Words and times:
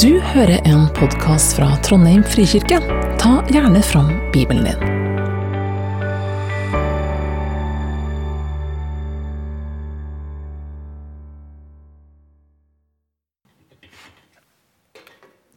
Du 0.00 0.20
hører 0.24 0.62
en 0.64 0.86
podkast 0.96 1.52
fra 1.58 1.66
Trondheim 1.84 2.22
frikirke. 2.24 2.78
Ta 3.20 3.32
gjerne 3.52 3.82
fram 3.84 4.06
Bibelen 4.32 4.64
din. 4.64 4.78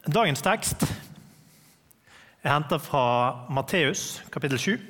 Dagens 0.03 0.43
tekst 0.43 0.83
er 2.43 2.57
hentet 2.57 2.83
fra 2.83 3.05
Matteus 3.47 4.17
kapittel 4.35 4.59
7, 4.59 4.83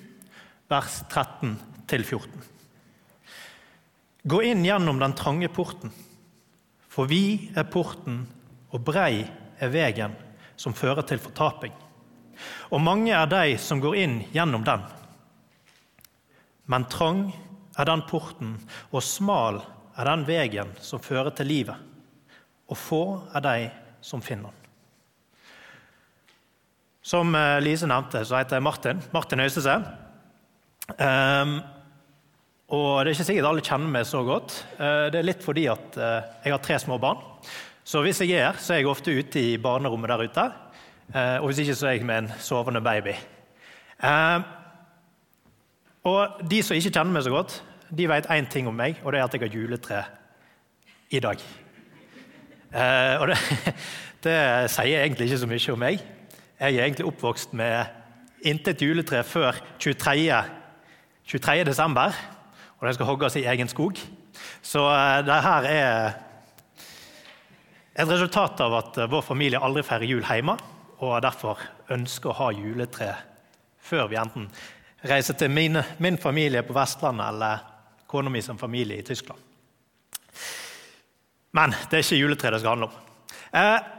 vers 0.73 1.03
13-14. 1.13 2.25
Gå 4.25 4.41
inn 4.49 4.65
gjennom 4.65 4.97
den 5.03 5.13
trange 5.13 5.53
porten, 5.53 5.93
for 6.89 7.05
vi 7.13 7.51
er 7.53 7.69
porten, 7.69 8.23
og 8.75 8.83
brei 8.83 9.23
er 9.63 9.71
vegen 9.71 10.15
som 10.59 10.75
fører 10.75 11.05
til 11.07 11.21
fortaping. 11.23 11.73
Og 12.75 12.83
mange 12.83 13.13
er 13.15 13.29
de 13.31 13.55
som 13.61 13.79
går 13.79 13.95
inn 14.01 14.17
gjennom 14.33 14.65
den. 14.67 14.83
Men 16.67 16.87
trang 16.91 17.29
er 17.77 17.87
den 17.87 18.03
porten, 18.09 18.55
og 18.91 19.03
smal 19.03 19.61
er 19.95 20.09
den 20.09 20.25
vegen 20.27 20.73
som 20.83 21.03
fører 21.03 21.31
til 21.35 21.47
livet, 21.51 21.77
og 22.67 22.79
få 22.79 23.03
er 23.35 23.45
de 23.45 23.57
som 24.03 24.23
finner 24.23 24.51
den. 24.51 24.61
Som 27.05 27.35
eh, 27.37 27.61
Lise 27.61 27.85
nevnte, 27.85 28.23
så 28.25 28.39
heter 28.39 28.57
jeg 28.57 28.65
Martin. 28.65 29.01
Martin 29.13 29.43
Øystese. 29.43 29.75
Um, 30.97 31.59
og 32.73 33.05
Det 33.05 33.11
er 33.11 33.13
ikke 33.13 33.27
sikkert 33.27 33.47
alle 33.51 33.63
kjenner 33.65 33.91
meg 33.93 34.07
så 34.09 34.23
godt. 34.25 34.55
Uh, 34.79 35.05
det 35.13 35.19
er 35.19 35.27
litt 35.27 35.45
fordi 35.45 35.67
at 35.69 35.99
uh, 36.01 36.25
jeg 36.41 36.55
har 36.55 36.63
tre 36.65 36.79
små 36.81 36.97
barn. 37.01 37.21
Så 37.85 38.01
hvis 38.01 38.17
jeg 38.21 38.31
er 38.33 38.47
her, 38.47 38.57
så 38.57 38.73
er 38.73 38.79
jeg 38.81 38.87
ofte 38.89 39.13
ute 39.13 39.41
i 39.41 39.57
barnerommet 39.61 40.09
der 40.09 40.23
ute. 40.25 40.45
Uh, 41.13 41.43
og 41.43 41.45
hvis 41.45 41.59
ikke, 41.61 41.75
så 41.77 41.87
er 41.87 41.91
jeg 41.99 42.05
med 42.05 42.17
en 42.17 42.31
sovende 42.41 42.81
baby. 42.81 43.13
og 46.03 46.41
de 46.49 46.63
som 46.63 46.75
ikke 46.75 46.89
kjenner 46.89 47.13
meg 47.13 47.23
så 47.23 47.29
godt, 47.29 47.63
de 47.97 48.09
vet 48.09 48.25
én 48.33 48.49
ting 48.49 48.67
om 48.67 48.73
meg, 48.73 48.97
og 49.03 49.13
det 49.13 49.19
er 49.19 49.23
at 49.23 49.33
jeg 49.33 49.41
har 49.41 49.53
juletre 49.53 50.01
i 51.09 51.19
dag. 51.19 51.37
og 53.19 53.27
det, 53.27 53.37
det 54.25 54.35
sier 54.73 55.03
egentlig 55.03 55.29
ikke 55.29 55.37
så 55.37 55.47
mye 55.47 55.73
om 55.73 55.79
meg. 55.79 56.01
Jeg 56.59 56.75
er 56.75 56.83
egentlig 56.83 57.05
oppvokst 57.05 57.53
med 57.53 57.85
intet 58.41 58.81
juletre 58.81 59.23
før 59.23 59.61
23. 59.79 60.43
23. 61.25 61.63
desember, 61.63 62.17
og 62.79 62.87
det 62.87 62.95
skal 62.95 63.05
hogges 63.05 63.35
i 63.35 63.45
egen 63.45 63.67
skog. 63.67 63.93
Så 64.61 64.89
det 65.25 65.41
her 65.43 65.61
er 65.69 66.24
et 67.95 68.09
resultat 68.09 68.59
av 68.65 68.75
at 68.81 68.97
uh, 68.99 69.09
vår 69.11 69.23
familie 69.23 69.61
aldri 69.63 69.83
feirer 69.87 70.09
jul 70.09 70.25
hjemme, 70.27 70.57
og 70.99 71.15
derfor 71.23 71.61
ønsker 71.91 72.31
å 72.31 72.39
ha 72.39 72.51
juletre 72.55 73.13
før 73.85 74.09
vi 74.11 74.19
enten 74.19 74.49
reiser 75.05 75.37
til 75.37 75.51
min, 75.53 75.79
min 76.01 76.17
familie 76.17 76.63
på 76.65 76.75
Vestlandet 76.75 77.27
eller 77.29 77.65
kona 78.09 78.31
mi 78.31 78.41
som 78.41 78.57
familie 78.57 78.99
i 78.99 79.05
Tyskland. 79.05 79.39
Men 81.55 81.75
det 81.89 81.99
er 81.99 82.03
ikke 82.03 82.19
juletre 82.19 82.51
det 82.51 82.61
skal 82.63 82.75
handle 82.75 82.89
om. 82.89 82.95
Eh, 83.55 83.91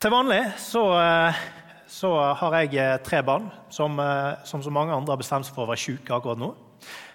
til 0.00 0.12
vanlig 0.14 0.40
så, 0.56 0.82
eh, 0.96 1.40
så, 1.90 2.10
har 2.40 2.54
jeg 2.60 2.76
eh, 2.78 2.98
tre 3.04 3.22
barn 3.26 3.50
som, 3.68 3.98
eh, 4.00 4.44
som, 4.44 4.62
så 4.62 4.70
mange 4.70 4.94
andre 4.94 5.12
har 5.12 5.20
bestemt 5.20 5.48
seg 5.48 5.56
for 5.56 5.66
å 5.66 5.72
være 5.72 5.82
syke 5.82 6.14
akkurat 6.14 6.40
nå. 6.40 6.52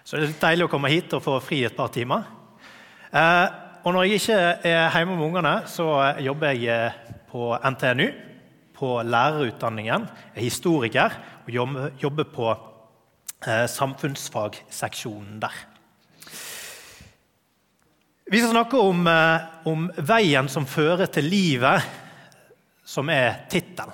Så 0.05 0.17
det 0.17 0.19
er 0.19 0.33
litt 0.33 0.43
deilig 0.43 0.67
å 0.67 0.73
komme 0.73 0.91
hit 0.91 1.15
og 1.17 1.23
få 1.25 1.39
fri 1.41 1.63
et 1.65 1.77
par 1.77 1.89
timer. 1.89 2.27
Og 3.85 3.93
når 3.93 4.07
jeg 4.07 4.17
ikke 4.17 4.37
er 4.65 4.95
hjemme 4.97 5.13
med 5.13 5.25
ungene, 5.27 5.53
så 5.69 5.85
jobber 6.25 6.55
jeg 6.57 6.93
på 7.29 7.51
NTNU, 7.69 8.07
på 8.73 8.87
lærerutdanningen. 9.05 10.07
Jeg 10.33 10.39
er 10.39 10.41
historiker 10.41 11.17
og 11.45 11.91
jobber 12.01 12.25
på 12.33 12.55
samfunnsfagseksjonen 13.45 15.35
der. 15.43 15.59
Vi 18.25 18.39
skal 18.41 18.55
snakke 18.55 18.79
om, 18.81 19.05
om 19.69 19.85
veien 20.01 20.49
som 20.49 20.65
fører 20.65 21.05
til 21.05 21.29
livet 21.29 21.85
som 22.89 23.09
er 23.13 23.43
tittelen. 23.53 23.93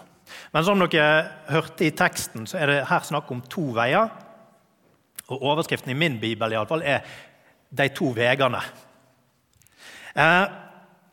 Men 0.56 0.64
som 0.64 0.80
dere 0.86 1.26
hørte 1.52 1.90
i 1.90 1.92
teksten, 1.92 2.48
så 2.48 2.62
er 2.62 2.72
det 2.72 2.78
her 2.88 3.04
snakk 3.08 3.28
om 3.36 3.44
to 3.52 3.66
veier. 3.76 4.08
Og 5.28 5.44
overskriften 5.52 5.92
i 5.92 6.00
min 6.00 6.16
bibel 6.24 6.56
i 6.56 6.56
alle 6.56 6.72
fall, 6.72 6.84
er 6.84 7.04
'De 7.72 7.90
to 7.90 8.14
veiene'. 8.16 8.64
Eh, 10.16 10.46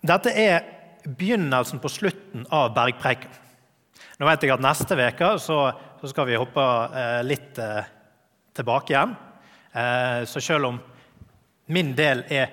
dette 0.02 0.32
er 0.34 0.64
begynnelsen 1.06 1.80
på 1.82 1.90
slutten 1.92 2.46
av 2.54 2.72
bergpreiken. 2.76 3.30
Nå 4.18 4.26
vet 4.26 4.42
jeg 4.42 4.54
at 4.54 4.62
Neste 4.62 4.98
uke 4.98 5.32
så, 5.38 5.58
så, 6.00 6.10
skal 6.10 6.26
vi 6.26 6.38
hoppe 6.38 6.62
eh, 6.90 7.20
litt 7.26 7.58
eh, 7.62 7.86
tilbake 8.54 8.94
igjen. 8.94 9.16
Så 10.26 10.40
selv 10.42 10.66
om 10.66 10.78
min 11.70 11.92
del 11.94 12.24
er 12.32 12.48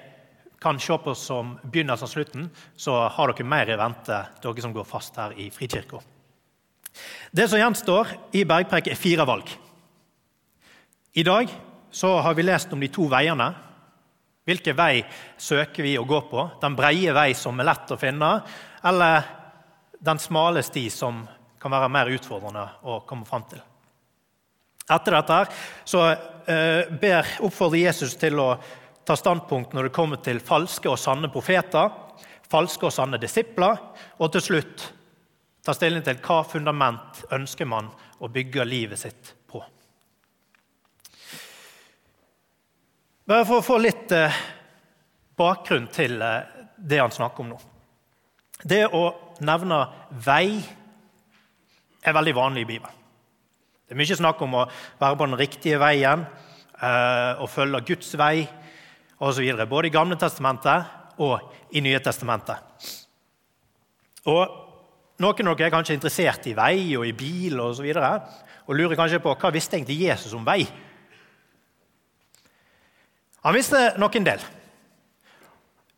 kan 0.62 0.78
se 0.80 0.98
på 1.02 1.14
som 1.18 1.54
begynnelsen 1.64 2.06
av 2.06 2.12
slutten, 2.12 2.50
så 2.76 2.98
har 3.10 3.32
dere 3.32 3.48
mer 3.48 3.72
i 3.72 3.78
vente, 3.80 4.18
dere 4.44 4.62
som 4.62 4.74
går 4.76 4.86
fast 4.86 5.18
her 5.18 5.34
i 5.40 5.48
Frikirka. 5.54 6.02
Det 7.32 7.48
som 7.50 7.60
gjenstår 7.60 8.12
i 8.38 8.44
bergpreik, 8.46 8.92
er 8.92 9.00
fire 9.00 9.26
valg. 9.26 9.50
I 11.16 11.24
dag 11.24 11.50
så 11.96 12.18
har 12.22 12.36
vi 12.36 12.46
lest 12.46 12.74
om 12.76 12.84
de 12.84 12.92
to 12.92 13.08
veiene. 13.12 13.52
Hvilken 14.46 14.78
vei 14.78 15.02
søker 15.38 15.84
vi 15.84 15.96
å 15.98 16.06
gå 16.06 16.20
på? 16.30 16.44
Den 16.62 16.76
breie 16.78 17.14
vei 17.18 17.32
som 17.38 17.60
er 17.60 17.70
lett 17.72 17.92
å 17.92 17.98
finne, 17.98 18.32
eller 18.86 19.30
den 20.06 20.22
smale 20.22 20.62
sti 20.66 20.86
som 20.94 21.24
kan 21.62 21.74
være 21.74 21.90
mer 21.90 22.12
utfordrende 22.14 22.66
å 22.86 23.00
komme 23.10 23.26
fram 23.26 23.48
til? 23.50 23.64
Etter 24.86 25.18
dette 25.18 25.40
så 25.90 26.04
eh, 26.12 26.92
ber, 27.02 27.26
oppfordrer 27.42 27.88
Jesus 27.88 28.14
til 28.22 28.38
å 28.38 28.52
ta 29.06 29.18
standpunkt 29.18 29.74
når 29.74 29.90
det 29.90 29.96
kommer 29.96 30.22
til 30.22 30.42
falske 30.46 30.92
og 30.92 31.00
sanne 31.02 31.32
profeter, 31.34 31.90
falske 32.46 32.86
og 32.86 32.94
sanne 32.94 33.18
disipler, 33.22 33.82
og 34.22 34.30
til 34.36 34.46
slutt 34.46 34.86
ta 35.66 35.74
stilling 35.74 36.06
til 36.06 36.22
hva 36.22 36.44
fundament 36.46 37.24
ønsker 37.34 37.66
man 37.66 37.90
å 38.22 38.30
bygge 38.30 38.66
livet 38.70 39.02
sitt 39.02 39.34
på. 39.50 39.64
Bare 43.26 43.42
for 43.42 43.58
å 43.58 43.66
få 43.66 43.80
litt 43.82 44.12
eh, 44.14 44.36
bakgrunn 45.34 45.88
til 45.90 46.20
eh, 46.22 46.66
det 46.78 47.00
han 47.02 47.14
snakker 47.14 47.42
om 47.42 47.56
nå. 47.56 47.58
Det 48.62 48.84
å 48.94 49.08
nevne 49.42 49.80
vei 50.28 50.60
er 52.06 52.14
veldig 52.14 52.36
vanlig 52.38 52.68
i 52.68 52.70
Bibelen. 52.70 53.02
Det 53.82 53.96
er 53.96 53.98
mye 53.98 54.20
snakk 54.20 54.46
om 54.46 54.54
å 54.62 54.68
være 55.02 55.18
på 55.18 55.26
den 55.26 55.40
riktige 55.42 55.82
veien, 55.82 56.28
eh, 56.78 57.42
å 57.42 57.50
følge 57.50 57.82
Guds 57.90 58.14
vei, 58.22 58.46
osv. 59.18 59.50
Både 59.74 59.90
i 59.90 59.96
Gamle 59.98 60.22
testamentet 60.22 61.18
og 61.26 61.74
i 61.74 61.82
Nye 61.82 62.06
testamentet. 62.06 62.62
Og 64.30 64.62
Noen 65.24 65.48
av 65.48 65.56
dere 65.56 65.70
er 65.72 65.72
kanskje 65.72 65.96
interessert 65.96 66.46
i 66.52 66.54
vei 66.54 66.92
og 67.00 67.06
i 67.08 67.14
bil 67.16 67.58
og, 67.64 67.78
så 67.78 67.86
videre, 67.86 68.18
og 68.68 68.76
lurer 68.76 68.98
kanskje 69.00 69.22
på 69.24 69.32
hva 69.32 69.54
visste 69.56 69.80
egentlig 69.80 70.04
Jesus 70.10 70.34
om 70.36 70.44
vei. 70.46 70.66
Han 73.46 73.54
visste 73.54 73.92
nok 74.02 74.16
en 74.18 74.26
del. 74.26 74.46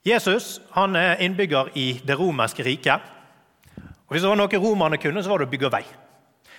Jesus 0.03 0.57
han 0.75 0.95
er 0.99 1.21
innbygger 1.23 1.69
i 1.79 2.01
det 2.03 2.17
romerske 2.19 2.63
riket. 2.63 2.99
Og 4.07 4.11
Hvis 4.11 4.23
det 4.23 4.31
var 4.31 4.39
noe 4.39 4.59
romerne 4.59 4.99
kunne, 4.99 5.23
så 5.23 5.31
var 5.31 5.39
det 5.39 5.47
å 5.47 5.53
bygge 5.53 5.71
vei. 5.71 5.83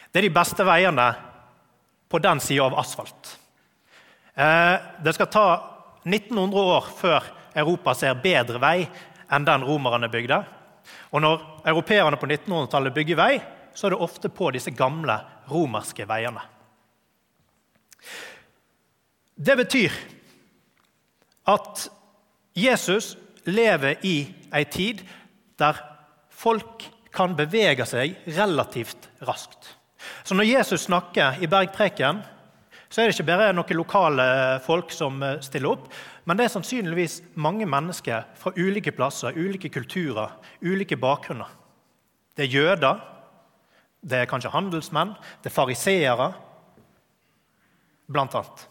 Det 0.09 0.23
er 0.23 0.29
de 0.29 0.33
beste 0.33 0.65
veiene 0.65 1.11
på 2.09 2.21
den 2.25 2.41
sida 2.41 2.65
av 2.65 2.79
asfalt. 2.81 3.35
Eh, 4.33 4.77
det 5.05 5.13
skal 5.17 5.29
ta 5.29 5.47
1900 6.09 6.57
år 6.57 6.91
før 6.97 7.31
Europa 7.53 7.93
ser 7.95 8.21
bedre 8.25 8.61
vei 8.63 8.89
enn 9.29 9.45
den 9.45 9.69
romerne 9.69 10.09
bygde. 10.09 10.41
Og 11.13 11.21
når 11.21 11.45
europeerne 11.69 12.17
på 12.17 12.29
1900-tallet 12.33 12.97
bygger 12.97 13.21
vei, 13.21 13.33
så 13.77 13.87
er 13.87 13.93
det 13.93 14.05
ofte 14.09 14.33
på 14.33 14.53
disse 14.57 14.73
gamle 14.73 15.21
romerske 15.53 16.09
veiene. 16.09 16.41
Det 19.37 19.57
betyr 19.57 19.93
at 21.49 21.89
Jesus 22.59 23.15
lever 23.49 24.03
i 24.05 24.17
ei 24.55 24.65
tid 24.69 25.03
der 25.59 25.79
folk 26.31 26.85
kan 27.15 27.35
bevege 27.39 27.87
seg 27.89 28.19
relativt 28.37 29.09
raskt. 29.27 29.75
Så 30.23 30.37
når 30.37 30.47
Jesus 30.47 30.87
snakker 30.87 31.41
i 31.43 31.49
bergpreken, 31.51 32.21
så 32.89 33.03
er 33.03 33.09
det 33.09 33.17
ikke 33.17 33.29
bare 33.29 33.53
noen 33.53 33.77
lokale 33.77 34.27
folk 34.65 34.93
som 34.95 35.21
eh, 35.25 35.41
stiller 35.45 35.75
opp, 35.75 35.89
men 36.25 36.39
det 36.39 36.47
er 36.47 36.55
sannsynligvis 36.55 37.19
mange 37.41 37.67
mennesker 37.69 38.29
fra 38.39 38.53
ulike 38.57 38.95
plasser, 38.97 39.37
ulike 39.37 39.69
kulturer, 39.73 40.39
ulike 40.65 40.97
bakgrunner. 41.01 41.51
Det 42.37 42.47
er 42.47 42.55
jøder, 42.55 43.03
det 44.01 44.23
er 44.23 44.31
kanskje 44.31 44.53
handelsmenn, 44.55 45.17
det 45.43 45.51
er 45.51 45.57
fariseere, 45.57 46.31
blant 48.09 48.37
annet. 48.39 48.69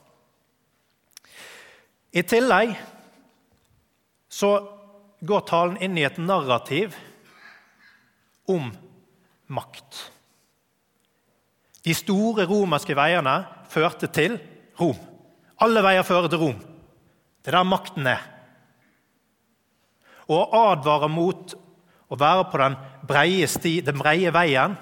I 2.15 2.23
tillegg 2.23 2.75
så 4.31 4.51
går 5.19 5.45
talen 5.49 5.79
inn 5.83 5.97
i 5.97 6.05
et 6.07 6.19
narrativ 6.21 6.95
om 8.47 8.69
makt. 9.51 9.99
De 11.83 11.95
store 11.95 12.47
romerske 12.47 12.95
veiene 12.97 13.37
førte 13.71 14.09
til 14.11 14.37
Rom. 14.79 14.97
Alle 15.63 15.81
veier 15.83 16.05
fører 16.05 16.29
til 16.31 16.41
Rom. 16.41 16.57
Det 17.41 17.51
er 17.51 17.57
der 17.57 17.67
makten 17.67 18.09
er. 18.11 18.25
Å 20.27 20.41
advare 20.71 21.07
mot 21.09 21.55
å 22.07 22.17
være 22.19 22.43
på 22.51 22.59
den 22.59 22.75
breie, 23.07 23.47
sti, 23.47 23.79
den 23.83 23.99
breie 23.99 24.31
veien 24.35 24.75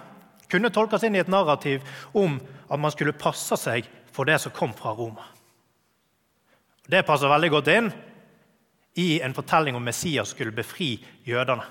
kunne 0.50 0.74
tolkes 0.74 1.06
inn 1.06 1.18
i 1.18 1.22
et 1.22 1.32
narrativ 1.32 1.86
om 2.18 2.38
at 2.66 2.82
man 2.82 2.94
skulle 2.94 3.18
passe 3.18 3.58
seg 3.62 3.88
for 4.14 4.30
det 4.30 4.40
som 4.42 4.54
kom 4.54 4.74
fra 4.78 4.94
Roma. 4.98 5.35
Det 6.86 7.02
passer 7.06 7.32
veldig 7.32 7.50
godt 7.50 7.72
inn 7.74 7.88
i 9.02 9.08
en 9.26 9.34
fortelling 9.34 9.76
om 9.76 9.84
Messias 9.84 10.36
skulle 10.36 10.54
befri 10.56 10.94
jødene. 11.26 11.66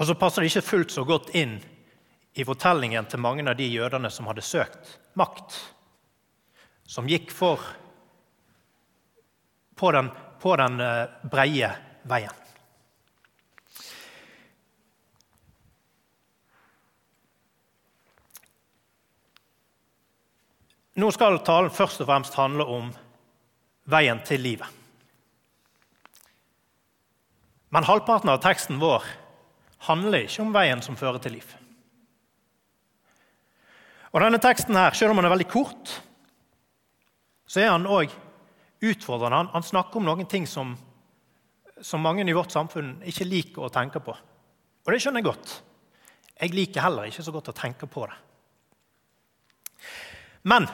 Og 0.00 0.08
så 0.08 0.16
passer 0.18 0.42
det 0.42 0.50
ikke 0.50 0.66
fullt 0.66 0.94
så 0.94 1.04
godt 1.06 1.30
inn 1.38 1.54
i 2.34 2.44
fortellingen 2.48 3.06
til 3.06 3.22
mange 3.22 3.44
av 3.46 3.56
de 3.56 3.68
jødene 3.68 4.10
som 4.10 4.26
hadde 4.26 4.44
søkt 4.44 4.96
makt, 5.20 5.54
som 6.88 7.08
gikk 7.08 7.30
for 7.30 7.62
på 9.76 9.92
den, 9.92 10.10
på 10.40 10.56
den 10.56 10.80
eh, 10.80 11.12
breie 11.30 11.70
veien. 12.08 12.38
Nå 20.92 21.08
skal 21.14 21.38
talen 21.40 21.72
først 21.72 22.02
og 22.04 22.10
fremst 22.10 22.36
handle 22.36 22.66
om 22.68 22.90
veien 23.90 24.20
til 24.26 24.42
livet. 24.42 24.68
Men 27.72 27.88
halvparten 27.88 28.28
av 28.28 28.42
teksten 28.44 28.80
vår 28.82 29.06
handler 29.88 30.26
ikke 30.26 30.44
om 30.44 30.52
veien 30.54 30.82
som 30.84 30.98
fører 30.98 31.22
til 31.22 31.38
liv. 31.38 31.46
Og 34.12 34.20
denne 34.20 34.38
teksten, 34.42 34.76
her, 34.76 34.92
Selv 34.92 35.10
om 35.10 35.16
den 35.16 35.24
er 35.24 35.32
veldig 35.32 35.48
kort, 35.48 36.02
så 37.46 37.60
er 37.60 37.72
han 37.72 37.88
òg 37.88 38.12
utfordrende. 38.82 39.48
Han, 39.52 39.62
snakker 39.62 39.96
om 39.96 40.04
noen 40.04 40.28
ting 40.28 40.46
som, 40.46 40.76
som 41.80 42.00
mange 42.00 42.28
i 42.28 42.36
vårt 42.36 42.52
samfunn 42.52 42.98
ikke 43.08 43.28
liker 43.28 43.64
å 43.64 43.72
tenke 43.72 44.00
på. 44.04 44.12
Og 44.84 44.92
det 44.92 45.00
skjønner 45.00 45.22
jeg 45.22 45.30
godt. 45.30 45.56
Jeg 46.42 46.54
liker 46.54 46.84
heller 46.84 47.08
ikke 47.08 47.24
så 47.24 47.32
godt 47.32 47.52
å 47.52 47.56
tenke 47.56 47.86
på 47.86 48.04
det. 48.04 48.18
Men 50.42 50.66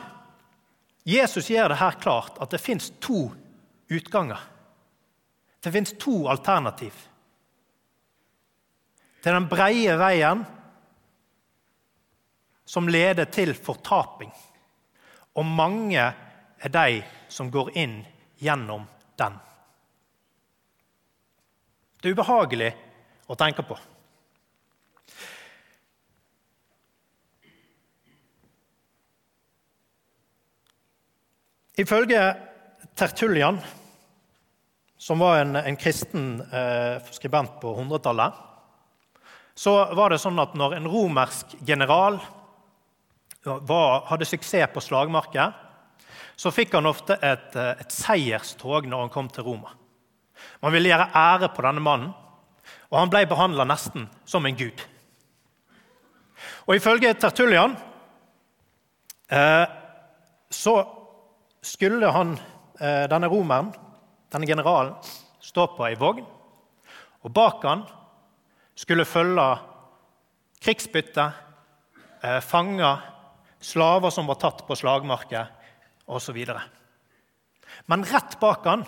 Jesus 1.08 1.48
gjør 1.48 1.72
det 1.72 1.80
her 1.80 1.96
klart 2.02 2.36
at 2.42 2.52
det 2.52 2.60
fins 2.60 2.90
to 3.00 3.30
utganger. 3.88 4.40
Det 5.64 5.72
fins 5.72 5.94
to 5.96 6.26
alternativ. 6.28 6.92
Til 9.24 9.34
den 9.34 9.48
breie 9.48 9.96
veien 9.98 10.44
som 12.68 12.90
leder 12.92 13.24
til 13.32 13.54
fortaping. 13.56 14.30
Og 15.40 15.46
mange 15.48 16.04
er 16.58 16.74
de 16.74 17.00
som 17.32 17.48
går 17.50 17.72
inn 17.80 18.02
gjennom 18.42 18.84
den. 19.16 19.38
Det 21.98 22.10
er 22.10 22.18
ubehagelig 22.18 22.72
å 23.32 23.36
tenke 23.38 23.64
på. 23.64 23.78
Ifølge 31.78 32.34
Tertullian, 32.98 33.60
som 34.98 35.20
var 35.22 35.36
en, 35.38 35.56
en 35.56 35.76
kristen 35.78 36.40
eh, 36.42 36.98
skribent 37.14 37.60
på 37.62 37.70
100-tallet, 37.70 38.34
så 39.54 39.74
var 39.94 40.10
det 40.10 40.18
sånn 40.18 40.42
at 40.42 40.56
når 40.58 40.74
en 40.74 40.88
romersk 40.90 41.54
general 41.66 42.18
var, 43.44 44.08
hadde 44.10 44.26
suksess 44.26 44.74
på 44.74 44.82
slagmarket, 44.82 45.54
så 46.34 46.50
fikk 46.50 46.74
han 46.74 46.90
ofte 46.90 47.14
et, 47.22 47.54
eh, 47.54 47.70
et 47.78 47.94
seierstog 47.94 48.90
når 48.90 49.06
han 49.06 49.14
kom 49.14 49.30
til 49.30 49.46
Roma. 49.46 49.70
Man 50.58 50.74
ville 50.74 50.90
gjøre 50.90 51.10
ære 51.14 51.54
på 51.54 51.62
denne 51.62 51.86
mannen, 51.86 52.12
og 52.90 53.02
han 53.04 53.14
ble 53.14 53.22
behandla 53.30 53.70
nesten 53.70 54.10
som 54.26 54.50
en 54.50 54.58
gud. 54.58 54.82
Og 56.66 56.74
Ifølge 56.74 57.14
Tertullian 57.14 57.78
eh, 59.30 59.66
så 60.50 60.80
skulle 61.62 62.06
han, 62.06 62.38
eh, 62.80 63.08
denne 63.10 63.28
romeren, 63.28 63.72
denne 64.32 64.46
generalen, 64.46 64.94
stå 65.40 65.66
på 65.76 65.86
ei 65.88 65.96
vogn, 65.98 66.26
og 67.24 67.32
bak 67.32 67.64
han 67.64 67.84
skulle 68.78 69.04
følge 69.08 69.58
krigsbytte, 70.62 71.32
eh, 72.22 72.40
fanger, 72.40 72.98
slaver 73.60 74.10
som 74.10 74.26
var 74.26 74.38
tatt 74.38 74.66
på 74.66 74.76
slagmarket 74.76 75.48
osv. 76.06 76.36
Men 77.86 78.04
rett 78.04 78.38
bak 78.40 78.64
han 78.64 78.86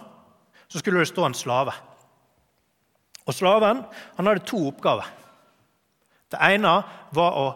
så 0.68 0.78
skulle 0.78 1.02
det 1.02 1.10
stå 1.10 1.24
en 1.26 1.34
slave. 1.34 1.74
Og 3.26 3.34
Slaven 3.34 3.84
han 4.16 4.26
hadde 4.26 4.46
to 4.46 4.68
oppgaver. 4.68 5.06
Det 6.30 6.38
ene 6.38 6.82
var 7.12 7.36
å 7.38 7.46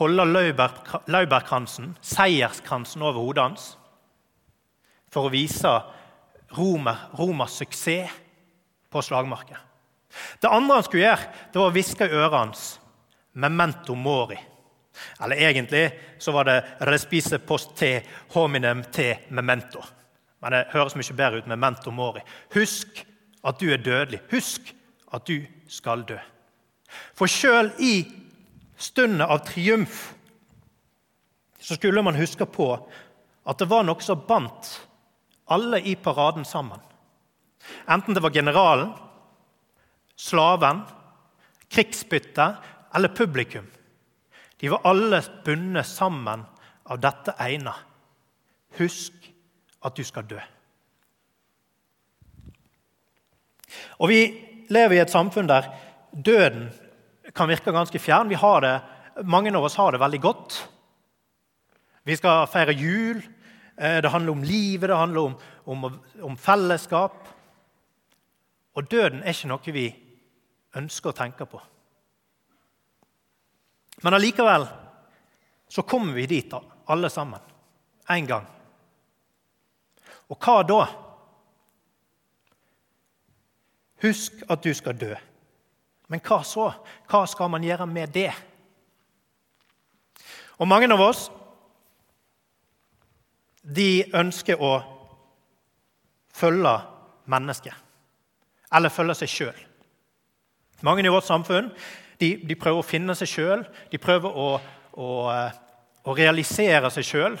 holde 0.00 0.24
laurbærkransen, 0.24 1.96
seierskransen, 2.00 3.02
over 3.02 3.20
hodet 3.20 3.44
hans 3.44 3.66
for 5.12 5.28
å 5.28 5.32
vise 5.32 5.72
Romer, 6.56 7.08
Romas 7.18 7.58
suksess 7.60 8.10
på 8.92 9.02
slagmarken. 9.02 9.56
Det 10.40 10.48
andre 10.48 10.76
han 10.76 10.84
skulle 10.84 11.06
gjøre, 11.06 11.28
det 11.52 11.60
var 11.60 11.70
å 11.70 11.74
hviske 11.74 12.08
i 12.08 12.16
øret 12.16 12.38
hans 12.38 12.80
'memento 13.32 13.94
mori'. 13.94 14.40
Eller 15.20 15.36
egentlig 15.36 15.92
så 16.18 16.32
var 16.32 16.44
det 16.44 16.64
'respise 16.80 17.38
post 17.38 17.76
te 17.76 18.02
hominem 18.34 18.84
te 18.84 19.18
memento'. 19.30 19.86
Men 20.42 20.52
det 20.52 20.66
høres 20.72 20.94
mye 20.94 21.16
bedre 21.16 21.38
ut 21.38 21.46
med 21.46 21.58
'memento 21.58 21.90
mori'. 21.90 22.22
Husk 22.54 23.06
at 23.44 23.58
du 23.60 23.72
er 23.72 23.76
dødelig. 23.76 24.20
Husk 24.30 24.74
at 25.12 25.26
du 25.26 25.46
skal 25.68 26.02
dø. 26.02 26.18
For 27.14 27.26
sjøl 27.26 27.72
i 27.78 28.12
stundet 28.76 29.28
av 29.28 29.44
triumf 29.46 30.14
så 31.60 31.74
skulle 31.74 32.02
man 32.02 32.14
huske 32.14 32.46
på 32.46 32.88
at 33.46 33.58
det 33.58 33.68
var 33.70 33.82
noe 33.82 34.00
som 34.00 34.20
bandt 34.28 34.80
alle 35.46 35.80
i 35.80 35.94
paraden 35.96 36.44
sammen. 36.44 36.80
Enten 37.88 38.14
det 38.14 38.22
var 38.22 38.34
generalen, 38.34 38.92
slaven, 40.16 40.82
krigsbyttet 41.68 42.56
eller 42.94 43.08
publikum. 43.08 43.66
De 44.56 44.68
var 44.68 44.80
alle 44.84 45.22
bundet 45.44 45.86
sammen 45.86 46.44
av 46.84 47.00
dette 47.00 47.34
ene. 47.40 47.74
Husk 48.78 49.14
at 49.82 49.96
du 49.96 50.04
skal 50.06 50.28
dø. 50.30 50.40
Og 53.98 54.08
Vi 54.08 54.20
lever 54.72 54.96
i 54.96 55.02
et 55.02 55.12
samfunn 55.12 55.48
der 55.48 55.68
døden 56.12 56.70
kan 57.34 57.48
virke 57.48 57.72
ganske 57.72 57.98
fjern. 57.98 58.28
Vi 58.28 58.38
har 58.38 58.60
det, 58.60 58.74
mange 59.24 59.52
av 59.56 59.64
oss 59.64 59.76
har 59.76 59.92
det 59.92 60.00
veldig 60.00 60.20
godt. 60.20 60.68
Vi 62.04 62.16
skal 62.16 62.48
feire 62.50 62.74
jul. 62.74 63.22
Eh, 63.76 64.02
det 64.02 64.08
handler 64.08 64.32
om 64.32 64.44
livet, 64.44 64.88
det 64.88 64.96
handler 64.96 65.20
om, 65.20 65.36
om, 65.64 66.00
om 66.22 66.36
fellesskap. 66.36 67.28
Og 68.74 68.90
døden 68.90 69.22
er 69.22 69.34
ikke 69.34 69.50
noe 69.52 69.74
vi 69.74 69.86
ønsker 70.76 71.12
å 71.12 71.16
tenke 71.16 71.46
på. 71.48 71.60
Men 74.02 74.16
allikevel 74.16 74.66
så 75.68 75.84
kommer 75.88 76.16
vi 76.16 76.26
dit, 76.26 76.54
alle 76.86 77.10
sammen, 77.10 77.40
en 78.08 78.26
gang. 78.26 78.48
Og 80.32 80.38
hva 80.40 80.62
da? 80.66 80.80
Husk 84.02 84.42
at 84.50 84.64
du 84.64 84.72
skal 84.74 84.96
dø. 84.98 85.12
Men 86.10 86.20
hva 86.24 86.40
så? 86.44 86.66
Hva 87.08 87.22
skal 87.30 87.52
man 87.52 87.64
gjøre 87.64 87.86
med 87.88 88.12
det? 88.12 88.32
Og 90.58 90.68
mange 90.68 90.90
av 90.92 91.00
oss 91.00 91.28
de 93.62 94.04
ønsker 94.18 94.60
å 94.60 94.74
følge 96.34 96.74
mennesket. 97.30 97.74
Eller 98.72 98.92
følge 98.92 99.16
seg 99.20 99.30
sjøl. 99.30 99.58
Mange 100.82 101.04
i 101.06 101.12
vårt 101.12 101.28
samfunn 101.28 101.70
de, 102.18 102.36
de 102.42 102.56
prøver 102.58 102.82
å 102.82 102.86
finne 102.86 103.14
seg 103.18 103.30
sjøl, 103.30 103.64
de 103.90 104.00
prøver 104.02 104.30
å, 104.30 104.48
å, 104.94 105.08
eh, 105.32 105.60
å 106.06 106.14
realisere 106.16 106.90
seg 106.94 107.06
sjøl. 107.06 107.38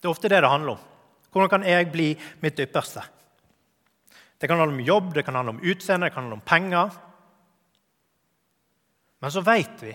Det 0.00 0.08
er 0.08 0.12
ofte 0.12 0.30
det 0.32 0.42
det 0.44 0.50
handler 0.52 0.76
om. 0.76 0.88
Hvordan 1.32 1.52
kan 1.52 1.64
jeg 1.64 1.88
bli 1.92 2.10
mitt 2.44 2.60
ypperste? 2.60 3.04
Det 4.40 4.50
kan 4.50 4.58
handle 4.58 4.76
om 4.76 4.84
jobb, 4.84 5.12
det 5.14 5.24
kan 5.24 5.38
handle 5.38 5.54
om 5.56 5.62
utseende, 5.62 6.08
det 6.08 6.14
kan 6.14 6.24
handle 6.24 6.40
om 6.40 6.44
penger. 6.44 6.96
Men 9.22 9.32
så 9.32 9.44
vet 9.46 9.84
vi, 9.84 9.92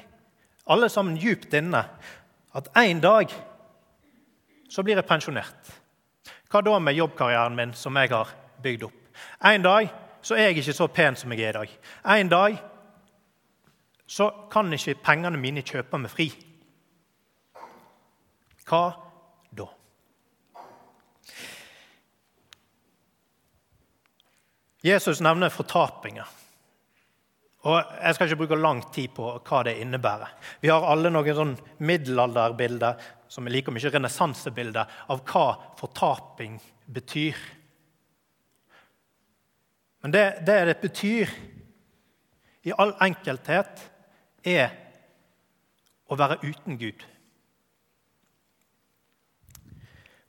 alle 0.72 0.90
sammen 0.90 1.20
djupt 1.20 1.54
inne, 1.58 1.84
at 2.58 2.70
en 2.80 3.02
dag 3.04 3.34
så 4.70 4.84
blir 4.84 5.00
jeg 5.00 5.08
pensjonert. 5.08 5.72
Hva 6.52 6.62
da 6.64 6.78
med 6.80 6.96
jobbkarrieren 6.96 7.56
min 7.56 7.74
som 7.76 7.96
jeg 8.00 8.12
har 8.14 8.32
bygd 8.64 8.88
opp? 8.88 9.00
En 9.46 9.64
dag 9.64 9.90
så 10.22 10.36
er 10.36 10.50
jeg 10.50 10.62
ikke 10.62 10.78
så 10.78 10.88
pen 10.92 11.16
som 11.16 11.32
jeg 11.34 11.48
er 11.48 11.50
i 11.50 11.58
dag. 11.58 11.76
En 12.18 12.32
dag 12.32 12.58
så 14.08 14.30
kan 14.52 14.72
ikke 14.74 15.00
pengene 15.04 15.40
mine 15.40 15.64
kjøpe 15.66 16.00
meg 16.00 16.12
fri. 16.12 16.30
Hva 18.68 18.82
da? 19.56 19.68
Jesus 24.84 25.22
nevner 25.24 25.52
fortapinger. 25.52 26.28
Og 27.68 27.84
Jeg 28.04 28.16
skal 28.16 28.28
ikke 28.28 28.40
bruke 28.44 28.62
lang 28.62 28.82
tid 28.94 29.12
på 29.16 29.30
hva 29.44 29.64
det 29.68 29.80
innebærer. 29.82 30.30
Vi 30.62 30.70
har 30.72 30.86
alle 30.88 31.12
noen 31.12 31.36
sånn 31.36 31.56
middelalderbilder 31.84 33.02
som 33.27 33.48
er 33.48 33.55
like 33.55 33.74
mye 33.74 33.91
renessansebildet 33.91 34.98
av 35.12 35.24
hva 35.27 35.46
fortaping 35.79 36.57
betyr. 36.86 37.38
Men 40.03 40.13
det, 40.13 40.25
det 40.48 40.57
det 40.69 40.79
betyr 40.81 41.31
i 42.67 42.74
all 42.77 42.93
enkelthet, 43.03 43.81
er 44.48 44.72
å 46.07 46.15
være 46.15 46.39
uten 46.43 46.77
Gud. 46.79 47.03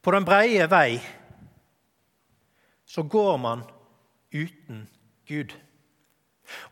På 0.02 0.14
den 0.14 0.26
breie 0.26 0.66
vei 0.70 0.98
så 2.88 3.04
går 3.04 3.36
man 3.42 3.64
uten 4.32 4.86
Gud. 5.28 5.52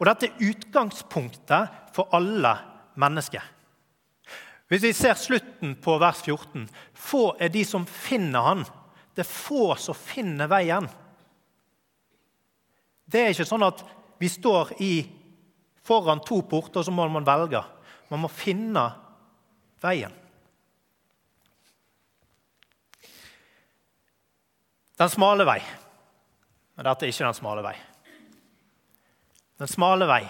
Og 0.00 0.06
dette 0.08 0.30
er 0.30 0.46
utgangspunktet 0.48 1.92
for 1.94 2.08
alle 2.16 2.54
mennesker. 2.96 3.44
Hvis 4.66 4.82
vi 4.82 4.92
ser 4.98 5.14
slutten 5.14 5.76
på 5.78 5.94
vers 6.02 6.24
14 6.24 6.66
Få 6.94 7.36
er 7.38 7.52
de 7.54 7.62
som 7.64 7.86
finner 7.86 8.42
Han. 8.42 8.64
Det 9.14 9.22
er 9.22 9.30
få 9.30 9.76
som 9.80 9.96
finner 9.96 10.50
veien. 10.50 10.88
Det 13.06 13.22
er 13.22 13.30
ikke 13.32 13.46
sånn 13.48 13.64
at 13.64 13.80
vi 14.20 14.28
står 14.28 14.74
i, 14.84 14.92
foran 15.86 16.20
to 16.26 16.42
porter, 16.44 16.84
så 16.84 16.92
må 16.92 17.06
man 17.08 17.24
velge. 17.24 17.62
Man 18.10 18.20
må 18.24 18.28
finne 18.28 18.82
veien. 19.80 20.12
Den 25.00 25.12
smale 25.12 25.48
vei. 25.48 25.58
Men 26.76 26.88
dette 26.90 27.06
er 27.06 27.12
ikke 27.12 27.28
den 27.28 27.40
smale 27.40 27.64
vei. 27.64 27.74
Den 29.56 29.72
smale 29.72 30.08
vei. 30.08 30.22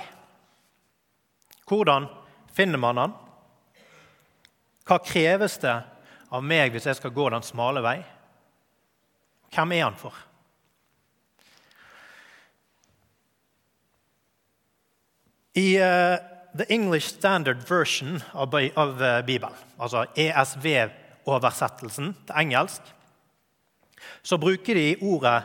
Hvordan 1.66 2.07
finner 2.55 2.78
man 2.83 3.02
den? 3.02 3.21
Hva 4.87 5.00
kreves 5.02 5.59
det 5.62 5.75
av 6.31 6.45
meg 6.47 6.71
hvis 6.75 6.87
jeg 6.87 6.99
skal 7.00 7.14
gå 7.14 7.26
den 7.33 7.43
smale 7.43 7.83
vei? 7.83 7.99
Hvem 9.55 9.73
er 9.75 9.85
han 9.88 9.99
for? 9.99 10.14
I 15.57 15.78
uh, 15.81 16.19
The 16.55 16.66
English 16.73 17.16
Standard 17.16 17.64
Version 17.69 18.21
av, 18.33 18.55
uh, 18.55 19.23
Bibelen, 19.26 19.57
altså 19.81 20.05
ESV-oversettelsen 20.14 22.12
til 22.28 22.38
engelsk, 22.43 22.83
så 24.23 24.38
bruker 24.38 24.75
de 24.76 24.97
ordet 25.00 25.43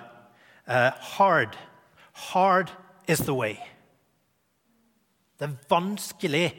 uh, 0.68 0.92
'hard'. 1.16 1.58
Hard 2.12 2.70
is 3.08 3.20
the 3.20 3.34
way. 3.34 3.56
Det 5.40 5.48
er 5.48 5.58
vanskelig 5.70 6.52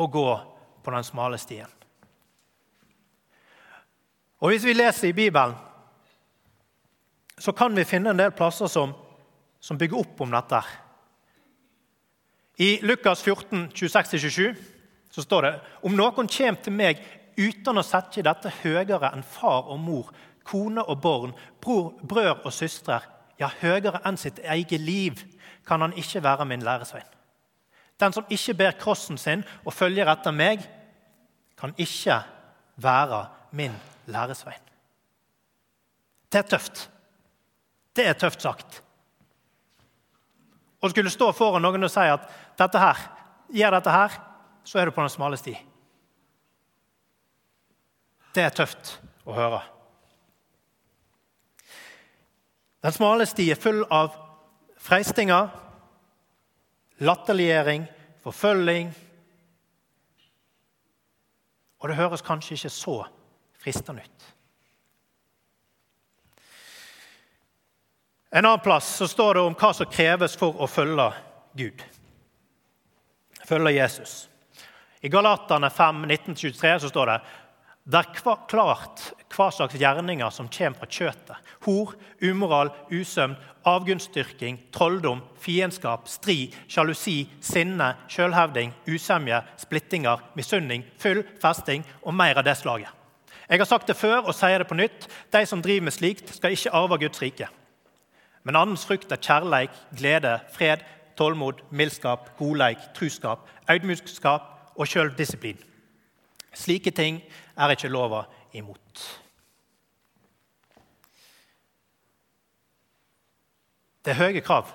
å 0.00 0.06
gå 0.06 0.28
på 0.84 0.90
den 0.94 1.04
smale 1.04 1.38
stien. 1.38 1.81
Og 4.42 4.50
Hvis 4.50 4.64
vi 4.64 4.72
leser 4.74 5.08
i 5.08 5.12
Bibelen, 5.12 5.54
så 7.38 7.52
kan 7.52 7.76
vi 7.76 7.84
finne 7.86 8.10
en 8.10 8.18
del 8.18 8.32
plasser 8.34 8.66
som, 8.66 8.90
som 9.60 9.78
bygger 9.78 10.00
opp 10.02 10.20
om 10.20 10.34
dette. 10.34 10.58
I 12.58 12.80
Lukas 12.82 13.22
14, 13.22 13.68
26-27 13.74 14.56
så 15.10 15.22
står 15.22 15.46
det 15.46 15.52
om 15.86 15.94
noen 15.94 16.26
kommer 16.26 16.58
til 16.62 16.74
meg 16.74 16.98
uten 17.38 17.78
å 17.78 17.84
sette 17.86 18.24
dette 18.26 18.50
høyere 18.62 19.12
enn 19.12 19.22
far 19.22 19.70
og 19.70 19.78
mor, 19.80 20.10
kone 20.44 20.82
og 20.82 20.98
barn, 21.04 21.36
bror, 21.62 21.94
brør 22.02 22.42
og 22.42 22.52
søstre, 22.52 22.98
ja, 23.38 23.48
høyere 23.62 24.02
enn 24.04 24.18
sitt 24.18 24.42
eget 24.42 24.82
liv, 24.82 25.22
kan 25.66 25.86
han 25.86 25.94
ikke 25.94 26.22
være 26.22 26.48
min 26.50 26.66
læresvein. 26.66 27.06
Den 28.00 28.12
som 28.12 28.26
ikke 28.28 28.58
ber 28.58 28.76
krossen 28.78 29.18
sin 29.18 29.46
og 29.62 29.72
følger 29.72 30.10
etter 30.10 30.34
meg, 30.34 30.66
kan 31.58 31.74
ikke 31.78 32.20
være 32.82 33.24
min 33.54 33.70
læresvein. 33.70 33.91
Det 36.32 36.40
er 36.40 36.48
tøft. 36.48 36.86
Det 37.92 38.06
er 38.08 38.16
tøft 38.18 38.42
sagt. 38.42 38.80
Å 40.82 40.90
skulle 40.90 41.12
stå 41.12 41.28
foran 41.36 41.62
noen 41.62 41.86
og 41.86 41.92
si 41.92 42.06
at 42.10 42.24
dette 42.58 42.80
her, 42.80 43.02
gjør 43.52 43.76
dette 43.76 43.92
her, 43.94 44.16
så 44.64 44.80
er 44.80 44.88
du 44.88 44.94
på 44.96 45.04
den 45.04 45.12
smale 45.12 45.38
sti. 45.38 45.54
Det 48.32 48.42
er 48.42 48.56
tøft 48.56 48.96
å 49.28 49.36
høre. 49.36 49.60
Den 52.82 52.94
smale 52.96 53.28
sti 53.28 53.50
er 53.52 53.60
full 53.60 53.84
av 53.94 54.16
freistinger, 54.82 55.52
latterliggjøring, 57.04 57.84
forfølging. 58.24 58.90
Og 61.82 61.90
det 61.90 61.98
høres 61.98 62.24
kanskje 62.26 62.56
ikke 62.56 62.72
så 62.74 62.96
fristende 63.62 64.02
nytt. 64.02 64.28
En 68.34 68.44
annen 68.44 68.64
plass 68.64 68.96
så 68.96 69.08
står 69.08 69.34
det 69.34 69.40
om 69.44 69.54
hva 69.60 69.72
som 69.76 69.90
kreves 69.92 70.34
for 70.40 70.56
å 70.56 70.66
følge 70.70 71.10
Gud. 71.58 71.82
Følge 73.44 73.74
Jesus. 73.76 74.14
I 75.04 75.10
Galatane 75.12 75.68
5, 75.70 76.04
1923 76.06 76.78
så 76.80 76.88
står 76.88 77.10
det 77.10 77.18
det 77.92 77.98
er 77.98 78.12
klart 78.14 79.02
hva 79.34 79.48
slags 79.50 79.74
gjerninger 79.74 80.30
som 80.30 80.46
kommer 80.54 80.78
fra 80.78 80.86
kjøtet. 80.86 81.52
Hor, 81.66 81.96
umoral, 82.22 82.70
usømn, 82.94 83.34
avgunstdyrking, 83.66 84.60
trolldom, 84.74 85.20
fiendskap, 85.42 86.06
strid, 86.08 86.54
sjalusi, 86.70 87.24
sinne, 87.42 87.92
sjølhevding, 88.06 88.70
usemje, 88.86 89.42
splittinger, 89.66 90.22
misunning, 90.38 90.86
fyll, 91.02 91.24
festing 91.42 91.82
og 92.06 92.14
mer 92.14 92.38
av 92.38 92.46
det 92.46 92.56
slaget. 92.62 93.01
Jeg 93.48 93.60
har 93.60 93.68
sagt 93.68 93.88
det 93.88 93.96
før 93.96 94.28
og 94.28 94.34
sier 94.36 94.62
det 94.62 94.68
på 94.70 94.78
nytt. 94.78 95.08
De 95.32 95.42
som 95.46 95.62
driver 95.62 95.88
med 95.88 95.94
slikt, 95.94 96.34
skal 96.34 96.54
ikke 96.54 96.72
arve 96.74 96.98
Guds 97.02 97.22
rike. 97.22 97.48
Men 98.42 98.58
andens 98.58 98.86
frukt 98.86 99.12
er 99.12 99.22
kjærleik, 99.22 99.74
glede, 99.98 100.38
fred, 100.54 100.82
tålmod, 101.16 101.62
mildskap, 101.70 102.32
godleik, 102.38 102.78
truskap, 102.94 103.46
audmykskap 103.70 104.74
og 104.76 104.88
sjøldisiplin. 104.88 105.58
Slike 106.54 106.90
ting 106.90 107.20
er 107.56 107.74
ikke 107.74 107.90
lova 107.92 108.24
imot. 108.52 109.02
Det 114.02 114.10
er 114.10 114.18
høye 114.18 114.42
krav. 114.42 114.70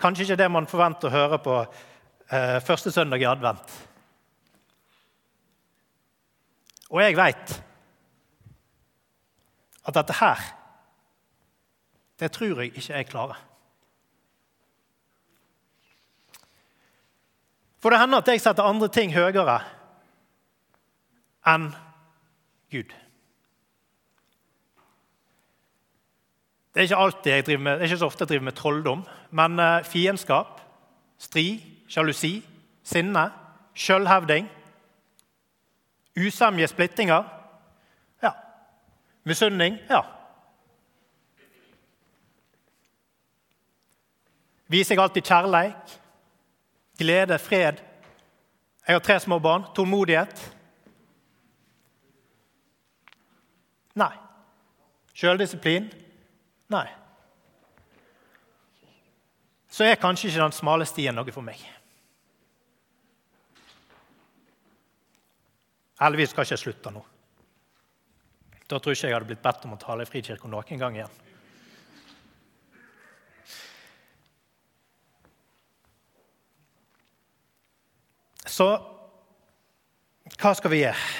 Kanskje 0.00 0.24
ikke 0.24 0.38
det 0.40 0.50
man 0.50 0.68
forventer 0.70 1.10
å 1.10 1.12
høre 1.12 1.38
på 1.42 1.56
eh, 1.60 2.60
første 2.64 2.92
søndag 2.94 3.20
i 3.20 3.28
advent. 3.28 3.89
Og 6.90 7.02
jeg 7.02 7.16
veit 7.18 7.52
at 9.86 9.96
dette 9.96 10.16
her, 10.20 10.40
det 12.20 12.32
tror 12.34 12.60
jeg 12.60 12.74
ikke 12.74 12.92
jeg 12.92 13.08
klarer. 13.08 13.38
For 17.80 17.90
det 17.90 18.00
hender 18.00 18.20
at 18.20 18.28
jeg 18.28 18.42
setter 18.42 18.66
andre 18.66 18.90
ting 18.92 19.14
høyere 19.14 19.60
enn 21.48 21.70
Gud. 22.70 22.90
Det 26.70 26.78
er 26.78 26.86
ikke 26.86 27.02
alltid 27.02 27.32
jeg 27.32 27.46
driver 27.46 27.62
med, 27.62 27.72
det 27.72 27.80
er 27.80 27.90
ikke 27.90 28.02
så 28.02 28.10
ofte 28.10 28.22
jeg 28.22 28.28
driver 28.28 28.44
med 28.46 28.58
trolldom, 28.58 29.00
men 29.34 29.58
eh, 29.58 29.84
fiendskap, 29.84 30.60
strid, 31.18 31.64
sjalusi, 31.90 32.36
sinne, 32.86 33.24
sjølhevding, 33.74 34.46
usemje, 36.26 36.68
splittinger 36.68 37.24
Ja. 38.22 38.32
Misunning 39.24 39.78
Ja. 39.90 40.02
Viser 44.70 44.94
jeg 44.94 45.02
alltid 45.02 45.22
kjærleik, 45.26 45.98
glede, 46.98 47.38
fred? 47.38 47.80
Jeg 48.86 48.94
har 48.94 49.00
tre 49.00 49.20
små 49.20 49.38
barn. 49.38 49.64
Tålmodighet. 49.74 50.56
Nei. 53.94 54.12
Sjøldisiplin? 55.14 55.90
Nei. 56.68 56.86
Så 59.70 59.84
er 59.84 59.94
kanskje 59.94 60.28
ikke 60.28 60.42
den 60.42 60.52
smale 60.52 60.86
stien 60.86 61.14
noe 61.14 61.34
for 61.34 61.46
meg. 61.46 61.79
Heldigvis 66.00 66.32
skal 66.32 66.46
ikke 66.46 66.56
jeg 66.56 66.64
slutte 66.64 66.92
nå. 66.94 67.02
Da 68.70 68.78
tror 68.78 68.94
jeg 68.94 69.00
ikke 69.00 69.08
jeg 69.10 69.16
hadde 69.18 69.28
blitt 69.28 69.42
bedt 69.44 69.66
om 69.66 69.74
å 69.74 69.80
tale 69.80 70.06
i 70.06 70.08
Frikirken 70.08 70.52
noen 70.52 70.80
gang 70.80 70.96
igjen. 70.96 71.18
Så 78.50 78.68
hva 80.40 80.52
skal 80.56 80.72
vi 80.72 80.80
gjøre? 80.80 81.10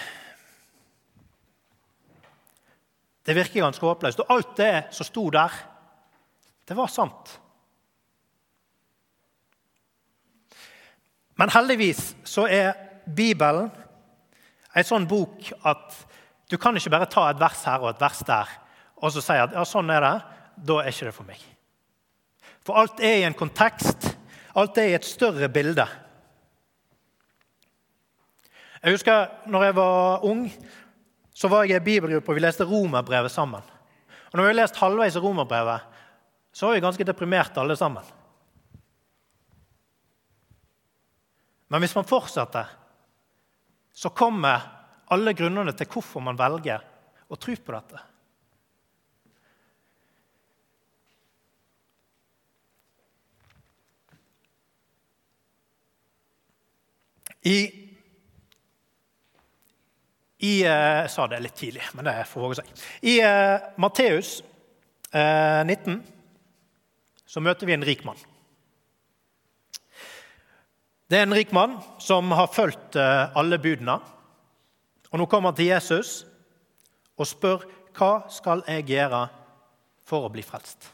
Det 3.26 3.37
virker 3.37 3.66
ganske 3.66 3.84
håpløst. 3.84 4.22
Og 4.25 4.32
alt 4.32 4.56
det 4.58 4.72
som 4.96 5.06
sto 5.06 5.26
der, 5.34 5.54
det 6.66 6.76
var 6.78 6.88
sant. 6.90 7.34
Men 11.37 11.52
heldigvis 11.52 12.00
så 12.28 12.46
er 12.49 12.72
Bibelen 13.04 13.70
en 14.74 14.86
sånn 14.86 15.08
bok 15.10 15.50
at 15.66 15.96
du 16.50 16.58
kan 16.58 16.76
ikke 16.76 16.92
bare 16.92 17.08
ta 17.10 17.28
et 17.30 17.40
vers 17.40 17.62
her 17.66 17.82
og 17.82 17.92
et 17.92 18.02
vers 18.02 18.20
der 18.26 18.50
og 19.00 19.12
så 19.14 19.22
si 19.24 19.36
at 19.40 19.54
ja, 19.56 19.64
sånn 19.64 19.90
er 19.92 20.04
det. 20.04 20.14
Da 20.60 20.80
er 20.82 20.92
ikke 20.92 21.08
det 21.08 21.16
for 21.16 21.28
meg. 21.28 21.40
For 22.66 22.76
alt 22.76 23.00
er 23.00 23.20
i 23.20 23.26
en 23.28 23.36
kontekst. 23.36 24.10
Alt 24.60 24.78
er 24.80 24.90
i 24.90 24.96
et 24.98 25.08
større 25.08 25.48
bilde. 25.52 25.86
Jeg 28.80 28.96
husker 28.96 29.48
når 29.48 29.66
jeg 29.68 29.76
var 29.76 30.26
ung, 30.28 30.46
så 31.36 31.48
var 31.48 31.68
jeg 31.68 31.80
i 31.80 31.84
bibelgruppe 31.84 32.32
og 32.32 32.36
vi 32.36 32.44
leste 32.44 32.66
romerbrevet 32.68 33.32
sammen. 33.32 33.64
Og 34.30 34.36
når 34.36 34.44
vi 34.44 34.52
har 34.52 34.58
lest 34.60 34.80
halvveis 34.80 35.16
romerbrevet, 35.20 35.86
så 36.52 36.66
var 36.66 36.76
vi 36.76 36.84
ganske 36.84 37.06
deprimerte 37.06 37.60
alle 37.62 37.76
sammen. 37.78 38.04
Men 41.70 41.84
hvis 41.84 41.94
man 41.94 42.08
fortsetter, 42.08 42.68
så 43.92 44.12
kommer 44.14 44.62
alle 45.11 45.35
grunnene 45.35 45.75
til 45.76 45.88
hvorfor 45.90 46.23
man 46.25 46.38
velger 46.38 46.85
å 47.30 47.38
tro 47.38 47.56
på 47.56 47.75
dette. 47.75 48.06
I, 57.40 57.59
i 60.44 60.54
eh, 60.61 60.99
Jeg 61.00 61.12
sa 61.14 61.26
det 61.30 61.40
litt 61.40 61.56
tidlig, 61.56 61.87
men 61.97 62.04
det 62.11 62.18
får 62.28 62.44
våge 62.44 62.59
seg. 62.61 62.73
I 63.09 63.14
uh, 63.25 63.70
Matteus 63.80 64.40
uh, 65.14 65.62
19 65.64 66.02
så 67.25 67.40
møter 67.40 67.68
vi 67.68 67.78
en 67.78 67.87
rik 67.87 68.04
mann. 68.04 68.20
Det 71.11 71.19
er 71.19 71.26
en 71.26 71.35
rik 71.35 71.50
mann 71.50 71.75
som 71.99 72.31
har 72.38 72.52
fulgt 72.55 72.95
eh, 72.95 73.37
alle 73.37 73.59
budene. 73.59 73.97
Og 75.11 75.19
Nå 75.19 75.26
kommer 75.26 75.50
han 75.50 75.59
til 75.59 75.73
Jesus 75.73 76.21
og 77.19 77.26
spør 77.26 77.67
hva 77.99 78.12
skal 78.31 78.62
jeg 78.71 78.87
gjøre 78.93 79.25
for 80.07 80.29
å 80.29 80.31
bli 80.31 80.45
frelst. 80.47 80.87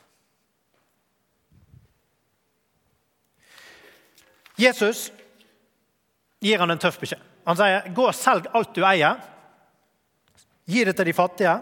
Jesus 4.56 5.10
gir 6.40 6.64
han 6.64 6.72
en 6.72 6.80
tøff 6.80 6.96
beskjed. 7.02 7.20
Han 7.46 7.58
sier, 7.58 7.84
'Gå 7.92 8.08
og 8.08 8.16
selg 8.16 8.48
alt 8.56 8.72
du 8.74 8.80
eier. 8.88 9.20
Gi 10.66 10.84
det 10.84 10.96
til 10.96 11.06
de 11.06 11.12
fattige, 11.12 11.60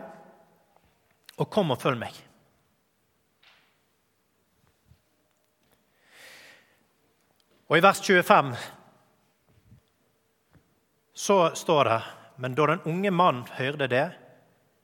og 1.36 1.50
kom 1.50 1.74
og 1.74 1.82
følg 1.82 1.98
meg.' 1.98 2.33
Og 7.68 7.78
i 7.78 7.82
vers 7.82 8.00
25 8.00 8.54
så 11.14 11.38
står 11.54 11.84
det 11.84 12.02
Men 12.36 12.54
da 12.54 12.66
den 12.66 12.80
unge 12.90 13.10
mann 13.14 13.44
hørte 13.54 13.86
det, 13.86 14.08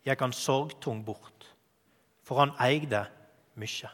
gikk 0.06 0.20
han 0.22 0.32
sorgtung 0.32 1.00
bort, 1.04 1.49
for 2.22 2.38
han 2.38 2.52
eide 2.62 3.02
mye. 3.58 3.90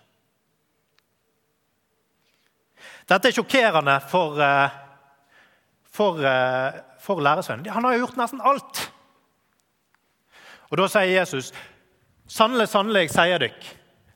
Dette 3.09 3.31
er 3.31 3.33
sjokkerende 3.33 3.95
for, 4.11 4.37
eh, 4.43 4.77
for, 5.83 6.21
eh, 6.21 6.81
for 7.01 7.21
læresønnen. 7.21 7.71
Han 7.71 7.85
har 7.85 7.93
jo 7.93 8.05
gjort 8.05 8.17
nesten 8.17 8.41
alt. 8.45 8.93
Og 10.71 10.77
Da 10.79 10.89
sier 10.89 11.21
Jesus, 11.21 11.53
'Sannelig, 12.29 12.69
sannelig, 12.69 13.11
sier 13.11 13.39
dere, 13.39 13.55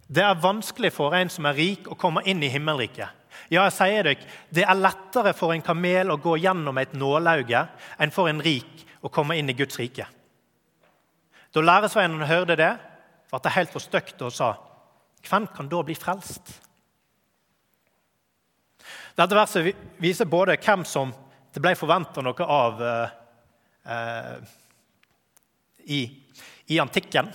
det 0.08 0.22
er 0.22 0.34
vanskelig 0.34 0.92
for 0.92 1.14
en 1.14 1.28
som 1.28 1.46
er 1.46 1.54
rik, 1.54 1.86
å 1.86 1.96
komme 1.96 2.22
inn 2.26 2.42
i 2.42 2.48
himmelriket.' 2.48 3.19
Ja, 3.48 3.64
jeg 3.64 3.74
sier 3.74 4.06
dere, 4.06 4.30
det 4.52 4.64
er 4.66 4.78
lettere 4.78 5.32
for 5.36 5.54
en 5.54 5.64
kamel 5.64 6.12
å 6.12 6.20
gå 6.20 6.36
gjennom 6.42 6.78
et 6.78 6.92
nålauge 6.98 7.64
enn 7.98 8.14
for 8.14 8.30
en 8.30 8.42
rik 8.44 8.84
å 9.00 9.10
komme 9.12 9.38
inn 9.38 9.50
i 9.50 9.56
Guds 9.56 9.78
rike. 9.80 10.06
Da 11.50 11.62
læresveinen 11.64 12.28
hørte 12.28 12.58
det, 12.58 12.72
ble 13.30 13.40
det 13.42 13.54
helt 13.56 13.72
for 13.72 13.82
stygt 13.82 14.22
og 14.22 14.32
sa, 14.32 14.54
'Hvem 15.22 15.46
kan 15.54 15.68
da 15.68 15.82
bli 15.82 15.94
frelst?' 15.94 16.60
Dette 19.16 19.36
verset 19.36 19.76
viser 19.98 20.24
både 20.24 20.56
hvem 20.56 20.84
som 20.84 21.12
det 21.52 21.60
ble 21.60 21.74
forventa 21.76 22.22
noe 22.22 22.46
av 22.46 22.82
eh, 22.82 23.10
eh, 23.84 24.36
i, 25.84 26.00
i 26.66 26.78
antikken. 26.78 27.28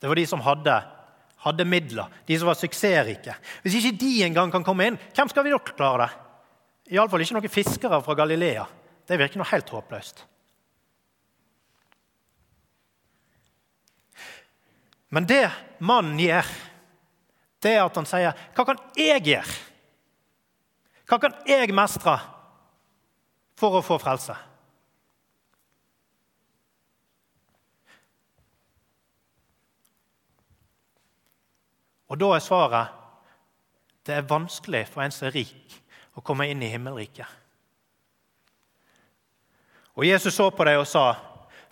Det 0.00 0.08
var 0.08 0.14
de 0.14 0.26
som 0.26 0.40
hadde 0.40 0.76
hadde 1.42 1.66
midler, 1.66 2.10
de 2.26 2.38
som 2.38 2.50
var 2.50 2.58
suksessrike. 2.58 3.34
Hvis 3.64 3.78
ikke 3.80 3.96
de 4.00 4.10
engang 4.26 4.52
kan 4.52 4.64
komme 4.66 4.86
inn, 4.86 4.98
hvem 5.16 5.30
skal 5.30 5.46
vi 5.46 5.54
da 5.54 5.58
klare 5.62 6.04
det? 6.04 6.10
Iallfall 6.94 7.24
ikke 7.24 7.38
noen 7.38 7.52
fiskere 7.52 8.02
fra 8.04 8.16
Galilea. 8.18 8.66
Det 9.08 9.18
virker 9.18 9.40
noe 9.40 9.50
helt 9.50 9.70
håpløst. 9.72 10.24
Men 15.12 15.26
det 15.28 15.44
mannen 15.84 16.20
gjør, 16.20 16.46
det 17.62 17.74
er 17.76 17.84
at 17.84 17.96
han 17.96 18.06
sier 18.08 18.32
'Hva 18.54 18.64
kan 18.64 18.78
jeg 18.96 19.22
gjøre?' 19.22 19.60
Hva 21.06 21.18
kan 21.20 21.34
jeg 21.44 21.74
mestre 21.74 22.14
for 23.58 23.76
å 23.76 23.82
få 23.84 23.98
frelse? 24.00 24.34
Og 32.12 32.18
da 32.20 32.34
er 32.36 32.44
svaret 32.44 32.98
det 34.06 34.16
er 34.18 34.26
vanskelig 34.28 34.82
for 34.90 35.04
en 35.04 35.14
som 35.14 35.28
er 35.28 35.36
rik, 35.36 35.76
å 36.18 36.20
komme 36.26 36.48
inn 36.50 36.60
i 36.60 36.68
himmelriket. 36.68 37.28
Og 39.96 40.04
Jesus 40.08 40.34
så 40.34 40.48
på 40.50 40.66
dem 40.66 40.80
og 40.82 40.88
sa, 40.90 41.14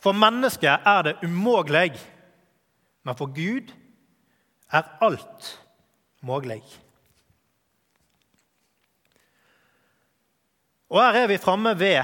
for 0.00 0.16
mennesket 0.16 0.86
er 0.86 1.02
det 1.08 1.16
umulig, 1.26 1.98
men 3.02 3.18
for 3.18 3.34
Gud 3.34 3.74
er 4.70 4.88
alt 5.02 5.50
mulig. 6.22 6.62
Og 10.90 11.02
her 11.02 11.24
er 11.24 11.30
vi 11.30 11.42
framme 11.42 11.74
ved 11.78 12.02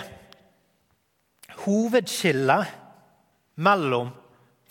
hovedskillet 1.65 2.75
mellom 3.63 4.11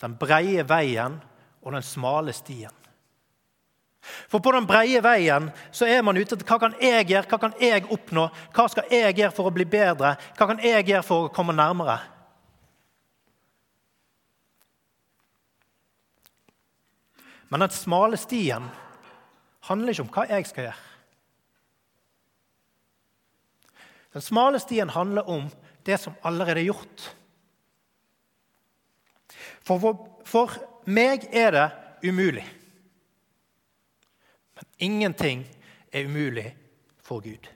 den 0.00 0.16
breie 0.20 0.68
veien 0.68 1.18
og 1.62 1.72
den 1.74 1.84
smale 1.84 2.32
stien. 2.36 2.85
For 4.30 4.42
på 4.42 4.52
den 4.54 4.66
breie 4.68 5.00
veien 5.04 5.50
så 5.74 5.88
er 5.90 6.02
man 6.06 6.18
ute 6.18 6.36
etter 6.36 6.46
hva 6.46 6.58
kan 6.62 6.76
jeg 6.82 7.08
gjøre, 7.10 7.26
hva 7.30 7.38
kan 7.42 7.56
jeg 7.60 7.86
oppnå, 7.92 8.26
hva 8.54 8.66
skal 8.70 8.92
jeg 8.92 9.16
gjøre 9.18 9.34
for 9.34 9.50
å 9.50 9.54
bli 9.54 9.66
bedre, 9.68 10.14
hva 10.38 10.48
kan 10.50 10.62
jeg 10.62 10.86
gjøre 10.88 11.06
for 11.06 11.26
å 11.26 11.32
komme 11.34 11.56
nærmere? 11.56 11.98
Men 17.48 17.62
den 17.62 17.70
smale 17.70 18.18
stien 18.18 18.66
handler 19.68 19.94
ikke 19.94 20.06
om 20.06 20.12
hva 20.14 20.26
jeg 20.30 20.48
skal 20.48 20.68
gjøre. 20.68 20.82
Den 24.16 24.24
smale 24.24 24.58
stien 24.62 24.90
handler 24.90 25.28
om 25.28 25.48
det 25.86 25.98
som 26.00 26.14
allerede 26.26 26.62
er 26.62 26.70
gjort. 26.70 27.02
For, 29.66 29.78
for, 29.82 30.06
for 30.24 30.54
meg 30.88 31.26
er 31.34 31.52
det 31.52 31.66
umulig. 32.06 32.44
Men 34.56 34.64
ingenting 34.78 35.46
er 35.92 36.08
umulig 36.08 36.56
for 37.02 37.20
Gud. 37.20 37.48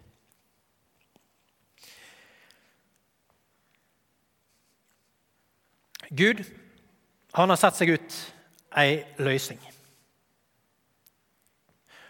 Gud 6.10 6.44
han 7.32 7.52
har 7.52 7.58
sett 7.60 7.78
seg 7.78 7.92
ut 7.94 8.16
ei 8.80 9.02
løsning. 9.22 9.60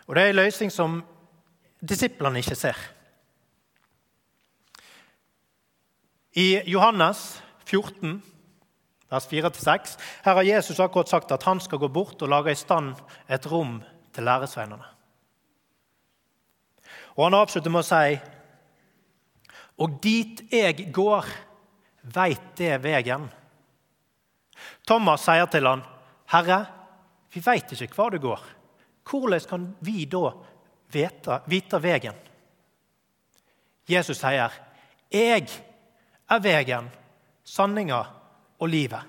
Og 0.08 0.16
det 0.16 0.22
er 0.22 0.32
ei 0.32 0.38
løsning 0.38 0.72
som 0.72 1.02
disiplene 1.80 2.40
ikke 2.40 2.56
ser. 2.58 2.78
I 6.40 6.62
Johannes 6.70 7.42
14, 7.66 8.20
vers 9.10 9.26
4-6, 9.30 9.96
her 10.24 10.38
har 10.38 10.46
Jesus 10.46 10.80
akkurat 10.80 11.10
sagt 11.10 11.32
at 11.34 11.44
han 11.44 11.60
skal 11.60 11.82
gå 11.82 11.88
bort 11.92 12.22
og 12.22 12.32
lage 12.32 12.54
i 12.54 12.58
stand 12.58 12.94
et 13.28 13.46
rom 13.50 13.80
til 14.20 14.28
læresveinene. 14.28 14.88
Og 17.16 17.24
han 17.26 17.38
avslutter 17.40 17.72
med 17.72 17.84
å 17.84 17.88
si 17.88 18.20
Og 19.80 19.94
dit 20.04 20.42
jeg 20.52 20.90
går, 20.92 21.24
veit 22.12 22.50
det 22.58 22.74
vegen. 22.84 23.30
Thomas 24.84 25.24
sier 25.24 25.46
til 25.46 25.66
han, 25.66 25.82
'Herre, 26.28 26.66
vi 27.32 27.40
veit 27.40 27.72
ikke 27.72 27.94
hva 27.96 28.10
du 28.10 28.18
går.' 28.18 28.44
Hvordan 29.10 29.40
kan 29.48 29.76
vi 29.80 30.04
da 30.04 30.32
vite, 30.92 31.78
veien? 31.82 32.14
Jesus 33.88 34.18
sier, 34.18 34.52
Jeg 35.10 35.48
er 36.30 36.40
vegen, 36.40 36.90
sanninga 37.44 38.04
og 38.60 38.68
livet. 38.68 39.02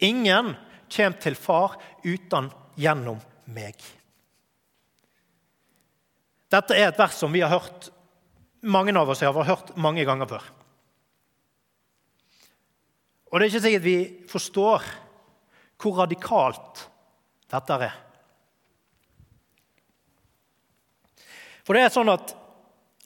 Ingen 0.00 0.56
kommer 0.90 1.20
til 1.20 1.34
far 1.34 1.78
uten 2.04 2.50
gjennom 2.76 3.20
meg. 3.46 3.99
Dette 6.50 6.74
er 6.76 6.90
et 6.90 6.98
vers 6.98 7.14
som 7.16 7.32
vi 7.32 7.42
har 7.44 7.52
hørt 7.52 7.90
mange 8.60 8.92
av 8.98 9.08
oss 9.08 9.22
har 9.24 9.46
hørt 9.46 9.76
mange 9.80 10.04
ganger 10.04 10.28
før. 10.28 10.44
Og 13.30 13.38
det 13.38 13.46
er 13.46 13.52
ikke 13.52 13.62
sikkert 13.64 13.86
vi 13.86 13.98
forstår 14.28 14.86
hvor 15.80 16.00
radikalt 16.02 16.82
dette 17.50 17.78
er. 17.86 17.94
For 21.64 21.76
det 21.76 21.86
er 21.86 21.94
sånn 21.94 22.10
at 22.10 22.34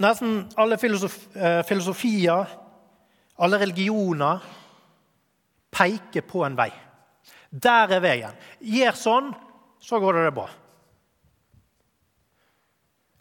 nesten 0.02 0.46
alle 0.58 0.78
filosof 0.80 1.18
eh, 1.36 1.60
filosofier, 1.68 2.48
alle 3.44 3.60
religioner, 3.60 4.40
peker 5.74 6.24
på 6.26 6.42
en 6.46 6.56
vei. 6.58 6.70
Der 7.50 7.92
er 7.94 8.02
veien. 8.02 8.36
Gjør 8.58 8.98
sånn, 8.98 9.32
så 9.82 10.00
går 10.02 10.22
det 10.24 10.34
bra. 10.34 10.48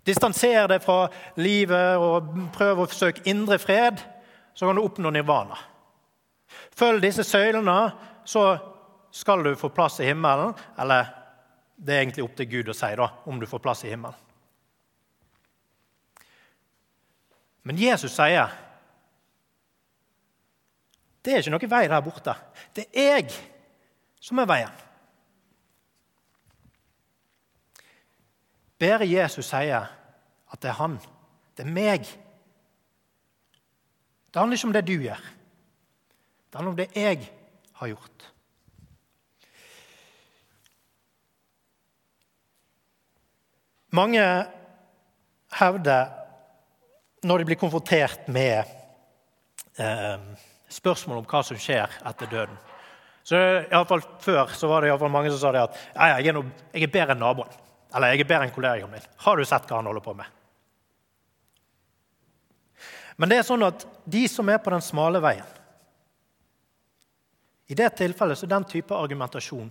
Distanser 0.03 0.67
deg 0.67 0.83
fra 0.83 1.07
livet 1.39 2.01
og 2.01 2.33
prøv 2.55 2.83
å 2.83 2.87
forsøke 2.89 3.23
indre 3.31 3.59
fred, 3.61 4.01
så 4.53 4.67
kan 4.67 4.77
du 4.77 4.83
oppnå 4.83 5.13
nirvana. 5.13 5.57
Følg 6.75 7.01
disse 7.03 7.23
søylene, 7.25 7.77
så 8.25 8.43
skal 9.13 9.43
du 9.45 9.53
få 9.55 9.69
plass 9.73 9.99
i 10.01 10.09
himmelen. 10.09 10.53
Eller 10.79 11.07
det 11.75 11.95
er 11.95 12.03
egentlig 12.03 12.25
opp 12.25 12.35
til 12.37 12.49
Gud 12.51 12.71
å 12.73 12.77
si 12.77 12.91
da, 12.99 13.09
om 13.29 13.39
du 13.39 13.47
får 13.49 13.63
plass 13.63 13.85
i 13.87 13.93
himmelen. 13.93 14.19
Men 17.63 17.79
Jesus 17.79 18.11
sier 18.11 18.51
det 21.23 21.31
er 21.31 21.39
ikke 21.39 21.53
noe 21.53 21.67
vei 21.71 21.85
der 21.87 22.01
borte. 22.03 22.33
Det 22.75 22.89
er 22.91 23.21
jeg 23.21 23.35
som 24.19 24.41
er 24.43 24.49
veien. 24.49 24.81
Bare 28.83 29.07
Jesus 29.07 29.47
sier 29.47 29.87
at 30.53 30.61
det 30.61 30.73
er 30.73 30.75
han, 30.75 30.97
det 31.55 31.63
er 31.63 31.71
meg. 31.71 32.09
Det 34.27 34.41
handler 34.41 34.59
ikke 34.59 34.67
om 34.67 34.75
det 34.75 34.83
du 34.89 34.95
gjør. 34.97 35.21
Det 36.49 36.59
handler 36.59 36.73
om 36.73 36.79
det 36.81 36.89
jeg 36.97 37.29
har 37.79 37.91
gjort. 37.93 38.27
Mange 43.93 44.21
hevder, 45.53 46.11
når 47.23 47.39
de 47.39 47.45
blir 47.45 47.61
konfrontert 47.61 48.27
med 48.27 48.65
eh, 49.77 50.29
spørsmål 50.67 51.21
om 51.21 51.27
hva 51.29 51.43
som 51.45 51.59
skjer 51.61 52.01
etter 52.09 52.31
døden 52.31 52.57
så 53.23 53.39
i 53.39 53.71
alle 53.71 53.87
fall 53.87 54.01
Før 54.19 54.49
så 54.51 54.67
var 54.67 54.83
det 54.83 54.89
i 54.91 54.97
fall 54.99 55.11
mange 55.13 55.31
som 55.31 55.39
sa 55.39 55.51
det 55.55 55.61
at 55.63 55.77
jeg, 56.25 56.33
jeg 56.33 56.83
er 56.83 56.91
bedre 56.91 57.15
enn 57.15 57.21
naboen. 57.23 57.53
Eller 57.93 58.13
jeg 58.13 58.23
er 58.23 58.29
bedre 58.29 58.47
enn 58.47 58.55
kollegaen 58.55 58.91
min. 58.91 59.11
Har 59.25 59.37
du 59.37 59.45
sett 59.45 59.67
hva 59.69 59.79
han 59.79 59.89
holder 59.89 60.03
på 60.05 60.15
med? 60.17 60.39
Men 63.17 63.29
det 63.29 63.39
er 63.39 63.45
sånn 63.45 63.65
at 63.65 63.85
de 64.09 64.23
som 64.27 64.49
er 64.49 64.57
på 64.61 64.73
den 64.73 64.81
smale 64.81 65.19
veien 65.21 65.49
I 67.69 67.75
det 67.77 67.91
tilfellet 67.99 68.39
så 68.39 68.49
den 68.49 68.65
type 68.65 68.95
argumentasjon 68.97 69.69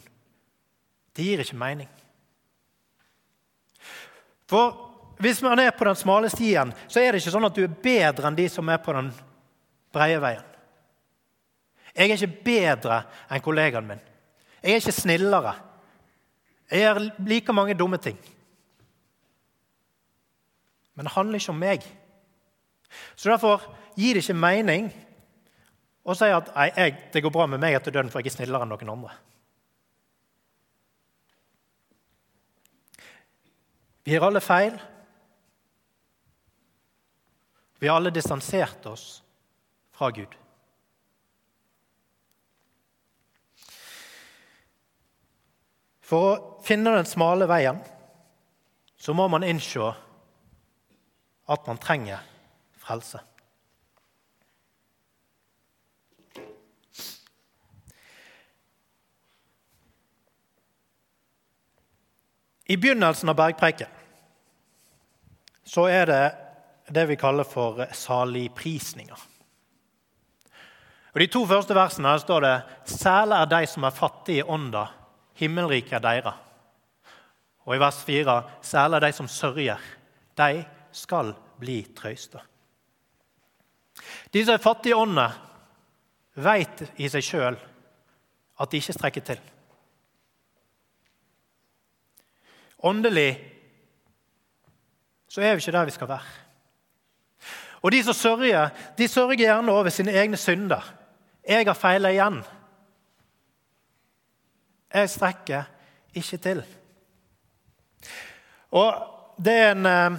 det 1.12 1.26
gir 1.26 1.42
ikke 1.42 1.58
mening. 1.60 1.88
For 4.48 4.70
hvis 5.20 5.42
man 5.44 5.60
er 5.60 5.74
på 5.76 5.84
den 5.84 5.98
smale 6.00 6.30
stien, 6.32 6.72
så 6.88 7.02
er 7.02 7.12
det 7.12 7.20
ikke 7.20 7.34
sånn 7.34 7.44
at 7.44 7.58
du 7.58 7.60
er 7.66 7.74
bedre 7.84 8.30
enn 8.30 8.38
de 8.38 8.46
som 8.48 8.70
er 8.72 8.80
på 8.80 8.94
den 8.96 9.10
breie 9.92 10.16
veien. 10.22 10.46
Jeg 11.92 12.08
er 12.08 12.16
ikke 12.16 12.44
bedre 12.46 13.02
enn 13.28 13.44
kollegaen 13.44 13.90
min. 13.90 14.00
Jeg 14.62 14.72
er 14.72 14.80
ikke 14.80 14.96
snillere. 14.96 15.52
Jeg 16.72 16.86
gjør 16.86 17.02
like 17.28 17.52
mange 17.52 17.76
dumme 17.76 17.98
ting. 18.00 18.16
Men 20.96 21.04
det 21.04 21.12
handler 21.12 21.40
ikke 21.40 21.52
om 21.52 21.60
meg. 21.60 21.84
Så 23.16 23.28
Derfor 23.28 23.66
gir 23.96 24.16
det 24.16 24.24
ikke 24.24 24.36
mening 24.40 24.88
å 26.02 26.16
si 26.16 26.28
at 26.32 26.48
jeg, 26.76 26.96
det 27.12 27.22
går 27.22 27.32
bra 27.34 27.46
med 27.46 27.60
meg 27.60 27.76
etter 27.76 27.92
døden, 27.94 28.10
for 28.10 28.20
jeg 28.20 28.32
er 28.32 28.36
snillere 28.38 28.64
enn 28.64 28.72
noen 28.72 28.92
andre. 28.94 29.12
Vi 34.02 34.16
har 34.16 34.26
alle 34.26 34.42
feil. 34.42 34.80
Vi 37.78 37.88
har 37.90 38.00
alle 38.00 38.14
distansert 38.14 38.86
oss 38.90 39.20
fra 39.94 40.10
Gud. 40.10 40.41
For 46.12 46.28
å 46.28 46.60
finne 46.60 46.92
den 46.92 47.08
smale 47.08 47.46
veien 47.48 47.78
så 49.00 49.14
må 49.16 49.30
man 49.32 49.46
innse 49.48 49.94
at 51.48 51.64
man 51.64 51.80
trenger 51.80 52.20
frelse. 52.76 53.22
I 62.68 62.76
begynnelsen 62.76 63.32
av 63.32 63.40
bergpreiken 63.40 63.88
så 65.64 65.88
er 65.88 66.12
det 66.12 66.22
det 66.92 67.08
vi 67.08 67.16
kaller 67.16 67.48
for 67.48 67.86
saligprisninger. 67.88 69.28
Og 71.12 71.20
De 71.24 71.32
to 71.32 71.48
første 71.48 71.76
versene 71.76 72.18
står 72.20 72.44
det 72.44 72.56
særlig 73.00 73.40
er 73.40 73.54
de 73.56 73.68
som 73.68 73.88
er 73.88 73.96
fattige 73.96 74.44
i 74.44 74.50
ånda, 74.60 74.90
himmelriket 75.38 75.98
er 75.98 76.04
deres. 76.04 76.34
Og 77.64 77.76
i 77.76 77.78
vers 77.78 78.02
4.: 78.04 78.42
Særlig 78.62 79.00
de 79.02 79.12
som 79.12 79.28
sørger, 79.28 79.78
de 80.38 80.64
skal 80.92 81.34
bli 81.58 81.82
trøysta. 81.96 82.38
De 84.32 84.44
som 84.44 84.54
er 84.54 84.62
fattige 84.62 84.90
i 84.90 84.98
ånda, 84.98 85.28
veit 86.34 86.82
i 86.96 87.08
seg 87.08 87.24
sjøl 87.24 87.58
at 88.60 88.70
de 88.70 88.80
ikke 88.80 88.96
strekker 88.96 89.24
til. 89.26 89.40
Åndelig 92.82 93.52
så 95.28 95.40
er 95.40 95.54
vi 95.54 95.62
ikke 95.62 95.72
der 95.72 95.84
vi 95.84 95.94
skal 95.94 96.08
være. 96.08 96.40
Og 97.82 97.92
de 97.92 98.02
som 98.04 98.14
sørger, 98.14 98.68
de 98.98 99.08
sørger 99.08 99.38
gjerne 99.38 99.72
over 99.72 99.88
sine 99.88 100.12
egne 100.12 100.36
synder. 100.36 100.82
Jeg 101.48 101.66
har 101.66 101.74
feila 101.74 102.10
igjen. 102.12 102.42
Jeg 104.92 105.10
strekker 105.10 105.68
ikke 106.14 106.38
til. 106.38 106.62
Og 108.72 109.08
Det 109.42 109.52
er 109.52 109.70
en 109.72 109.86
eh, 109.88 110.18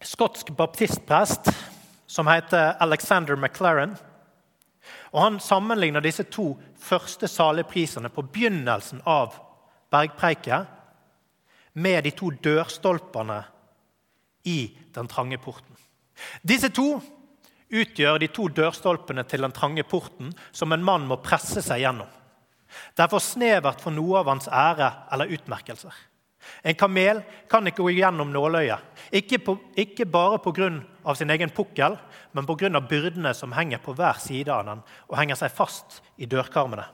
skotsk 0.00 0.52
baptistprest 0.56 1.50
som 2.06 2.28
heter 2.30 2.76
Alexander 2.80 3.36
McLaren. 3.36 3.96
Og 5.12 5.20
Han 5.20 5.40
sammenligner 5.40 6.00
disse 6.00 6.22
to 6.22 6.54
første 6.78 7.28
saligprisene 7.28 8.08
på 8.08 8.22
begynnelsen 8.22 9.02
av 9.06 9.34
bergpreiket 9.90 10.66
med 11.72 12.04
de 12.04 12.10
to 12.14 12.30
dørstolpene 12.30 13.42
i 14.44 14.58
den 14.94 15.08
trange 15.10 15.38
porten. 15.38 15.74
Disse 16.42 16.70
to 16.70 17.00
utgjør 17.74 18.18
de 18.22 18.28
to 18.30 18.48
dørstolpene 18.48 19.24
til 19.26 19.42
den 19.42 19.54
trange 19.54 19.82
porten 19.82 20.30
som 20.52 20.72
en 20.72 20.84
mann 20.84 21.08
må 21.10 21.18
presse 21.22 21.62
seg 21.64 21.82
gjennom. 21.82 22.10
Det 22.96 23.04
er 23.04 23.12
for 23.12 23.22
snevert 23.22 23.82
for 23.82 23.94
noe 23.94 24.20
av 24.20 24.30
hans 24.32 24.48
ære 24.48 24.90
eller 25.14 25.32
utmerkelser. 25.36 25.94
En 26.64 26.76
kamel 26.76 27.22
kan 27.48 27.66
ikke 27.68 27.84
gå 27.84 27.94
gjennom 27.96 28.32
nåløyet, 28.32 28.82
ikke, 29.14 29.38
på, 29.40 29.54
ikke 29.80 30.04
bare 30.04 30.40
pga. 30.44 31.14
sin 31.14 31.30
egen 31.30 31.50
pukkel, 31.50 31.96
men 32.32 32.46
pga. 32.46 32.80
byrdene 32.80 33.34
som 33.34 33.52
henger 33.52 33.78
på 33.78 33.94
hver 33.94 34.20
side 34.20 34.52
av 34.52 34.66
den 34.66 34.82
og 35.08 35.18
henger 35.18 35.36
seg 35.36 35.52
fast 35.52 36.02
i 36.16 36.26
dørkarmene. 36.26 36.84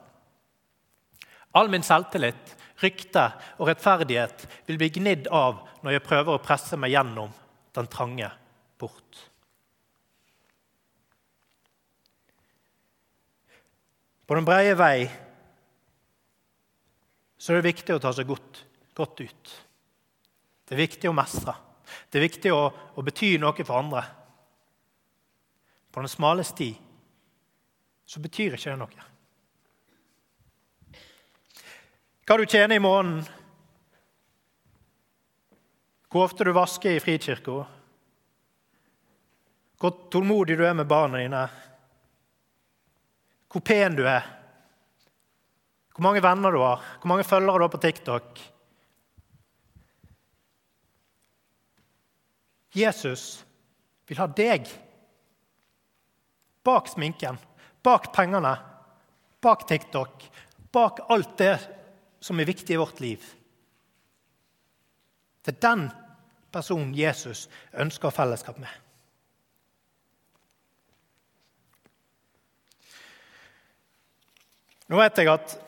All 1.55 1.69
min 1.69 1.83
selvtillit, 1.83 2.57
rykte 2.81 3.33
og 3.59 3.69
rettferdighet 3.69 4.47
vil 4.67 4.79
bli 4.79 4.91
gnidd 4.95 5.27
av 5.29 5.67
når 5.83 5.97
jeg 5.97 6.07
prøver 6.07 6.37
å 6.37 6.43
presse 6.43 6.79
meg 6.81 6.95
gjennom 6.95 7.33
den 7.77 7.91
trange 7.91 8.31
port. 8.79 9.27
På 14.27 14.39
den 14.39 14.47
breie 14.47 14.77
vei 14.79 15.11
så 17.41 17.53
er 17.53 17.61
det 17.61 17.71
viktig 17.71 17.97
å 17.97 18.01
ta 18.03 18.13
seg 18.13 18.29
godt, 18.29 18.59
godt 18.97 19.23
ut. 19.25 19.53
Det 20.69 20.77
er 20.77 20.83
viktig 20.83 21.09
å 21.09 21.17
mestre. 21.17 21.55
Det 22.13 22.21
er 22.21 22.27
viktig 22.27 22.51
å, 22.53 22.63
å 22.69 23.05
bety 23.05 23.33
noe 23.41 23.65
for 23.65 23.81
andre. 23.81 24.03
På 25.91 26.05
den 26.05 26.13
smale 26.13 26.45
sti 26.45 26.69
så 28.11 28.21
betyr 28.21 28.59
ikke 28.59 28.75
det 28.75 28.81
noe. 28.83 29.07
Hva 32.29 32.37
du 32.39 32.45
tjener 32.45 32.77
i 32.77 32.83
måneden, 32.83 33.25
hvor 36.11 36.29
ofte 36.29 36.45
du 36.45 36.53
vasker 36.55 36.95
i 36.95 37.03
frikirka, 37.03 37.57
hvor 39.81 39.97
tålmodig 40.13 40.59
du 40.61 40.67
er 40.67 40.77
med 40.77 40.91
barna 40.91 41.23
dine, 41.23 41.43
hvor 43.51 43.65
pen 43.67 43.97
du 43.99 44.05
er, 44.05 44.29
hvor 46.01 46.07
mange 46.09 46.23
venner 46.25 46.55
du 46.57 46.63
har, 46.65 46.81
hvor 47.03 47.11
mange 47.13 47.27
følgere 47.29 47.61
du 47.61 47.63
har 47.67 47.73
på 47.75 47.79
TikTok. 47.83 48.39
Jesus 52.73 53.25
vil 54.09 54.23
ha 54.23 54.25
deg 54.33 54.65
bak 56.65 56.89
sminken, 56.89 57.37
bak 57.85 58.09
pengene, 58.17 58.55
bak 59.45 59.69
TikTok, 59.69 60.25
bak 60.73 61.05
alt 61.13 61.37
det 61.37 61.53
som 62.25 62.41
er 62.41 62.49
viktig 62.49 62.79
i 62.79 62.81
vårt 62.81 63.05
liv. 63.05 63.21
Det 65.45 65.59
er 65.59 65.63
den 65.69 65.89
personen 66.49 66.97
Jesus 66.97 67.45
ønsker 67.77 68.09
fellesskap 68.09 68.57
med. 68.57 68.73
Nå 74.89 74.97
vet 74.97 75.21
jeg 75.21 75.37
at 75.37 75.61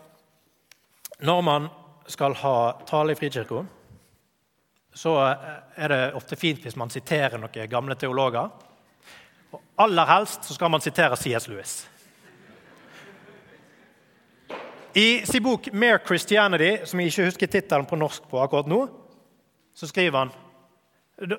når 1.23 1.41
man 1.41 1.69
skal 2.11 2.35
ha 2.35 2.57
tale 2.87 3.13
i 3.13 3.19
Frikirka, 3.19 3.63
så 4.95 5.15
er 5.77 5.89
det 5.89 6.01
ofte 6.19 6.37
fint 6.37 6.61
hvis 6.61 6.77
man 6.77 6.91
siterer 6.93 7.39
noen 7.41 7.71
gamle 7.71 7.97
teologer. 7.97 8.51
Og 9.53 9.61
aller 9.85 10.09
helst 10.09 10.45
så 10.45 10.57
skal 10.57 10.71
man 10.73 10.85
sitere 10.85 11.17
C.S. 11.17 11.49
Lewis. 11.49 11.75
I 14.95 15.25
sin 15.25 15.43
bok 15.43 15.73
'Mere 15.73 15.99
Christianity', 16.05 16.85
som 16.85 17.01
jeg 17.01 17.07
ikke 17.07 17.25
husker 17.25 17.47
tittelen 17.47 17.87
på 17.87 17.97
norsk 17.97 18.23
på 18.29 18.43
akkurat 18.43 18.67
nå, 18.67 18.89
så 19.75 19.87
skriver 19.87 20.19
han 20.19 20.33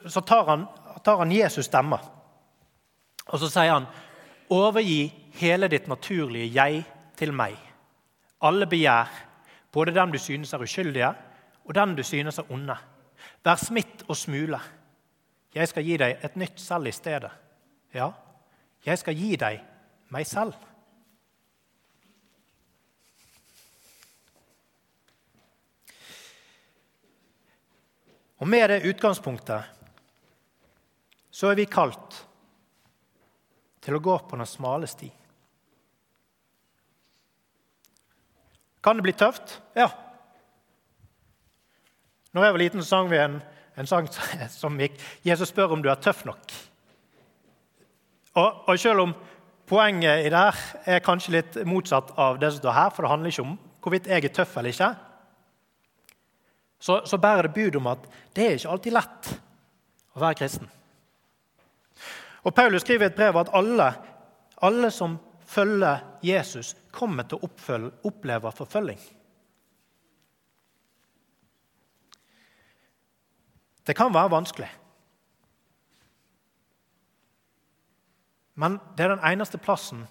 så 0.07 0.21
tar 0.21 0.45
han, 0.45 0.65
tar 1.03 1.17
han 1.17 1.31
Jesus' 1.31 1.67
stemme. 1.67 1.99
Og 3.25 3.39
så 3.39 3.49
sier 3.49 3.73
han, 3.73 3.85
'Overgi 4.49 5.13
hele 5.33 5.67
ditt 5.67 5.87
naturlige 5.87 6.53
jeg 6.53 6.83
til 7.17 7.33
meg.' 7.33 7.59
Alle 8.41 8.67
begjær, 8.67 9.07
både 9.73 9.93
dem 9.95 10.11
du 10.11 10.19
synes 10.19 10.53
er 10.53 10.61
uskyldige, 10.61 11.13
og 11.65 11.75
den 11.75 11.95
du 11.95 12.03
synes 12.03 12.37
er 12.37 12.51
onde. 12.51 12.75
Vær 13.43 13.55
smitt 13.55 14.03
og 14.07 14.17
smule. 14.17 14.59
Jeg 15.55 15.67
skal 15.67 15.85
gi 15.85 15.97
deg 15.97 16.21
et 16.23 16.35
nytt 16.35 16.59
selv 16.61 16.87
i 16.87 16.91
stedet. 16.91 17.31
Ja, 17.93 18.11
jeg 18.85 18.97
skal 18.99 19.17
gi 19.17 19.35
deg 19.35 19.59
meg 20.13 20.27
selv. 20.27 20.53
Og 28.43 28.47
med 28.49 28.67
det 28.69 28.83
utgangspunktet 28.89 29.69
så 31.31 31.47
er 31.49 31.55
vi 31.55 31.65
kalt 31.65 32.17
til 33.83 33.95
å 33.95 34.01
gå 34.03 34.17
på 34.27 34.35
den 34.35 34.49
smale 34.49 34.89
sti. 34.89 35.07
Kan 38.83 38.99
det 38.99 39.05
bli 39.05 39.15
tøft? 39.15 39.61
Ja. 39.75 39.89
Når 42.33 42.43
jeg 42.43 42.53
var 42.53 42.59
liten, 42.59 42.83
så 42.83 42.89
sang 42.89 43.11
vi 43.11 43.17
en, 43.21 43.39
en 43.77 43.87
sang 43.87 44.09
som 44.61 44.79
gikk 44.79 44.99
'Jesus 45.23 45.53
spør 45.53 45.75
om 45.75 45.83
du 45.83 45.89
er 45.89 46.01
tøff 46.01 46.25
nok'. 46.25 46.55
Og, 48.33 48.69
og 48.69 48.79
Selv 48.79 48.99
om 48.99 49.13
poenget 49.67 50.25
i 50.25 50.29
det 50.29 50.39
her 50.39 50.57
er 50.85 50.99
kanskje 50.99 51.31
litt 51.37 51.57
motsatt 51.65 52.11
av 52.17 52.39
det 52.39 52.51
som 52.51 52.59
står 52.59 52.71
her, 52.71 52.89
for 52.89 53.03
det 53.03 53.11
handler 53.11 53.31
ikke 53.31 53.45
om 53.45 53.57
hvorvidt 53.83 54.07
jeg 54.07 54.23
er 54.25 54.33
tøff 54.33 54.57
eller 54.57 54.69
ikke, 54.69 54.95
så, 56.79 57.01
så 57.05 57.17
bærer 57.17 57.47
det 57.47 57.53
bud 57.53 57.75
om 57.79 57.87
at 57.87 58.07
det 58.35 58.45
er 58.45 58.57
ikke 58.57 58.69
alltid 58.69 58.95
lett 58.95 59.29
å 60.13 60.19
være 60.19 60.39
kristen. 60.41 60.67
Og 62.43 62.55
Paulus 62.55 62.83
skriver 62.83 63.07
i 63.07 63.11
et 63.11 63.15
brev 63.15 63.37
at 63.39 63.53
alle, 63.55 63.93
alle 64.61 64.89
som 64.91 65.15
følger 65.53 66.01
Jesus, 66.25 66.73
kommer 66.91 67.27
til 67.27 67.39
å 67.39 67.51
oppleve 68.09 68.51
forfølging. 68.55 69.01
Det 73.83 73.95
kan 73.97 74.13
være 74.15 74.31
vanskelig. 74.31 74.69
Men 78.55 78.77
det 78.95 79.05
er 79.05 79.15
den 79.15 79.25
eneste 79.33 79.57
plassen 79.57 80.05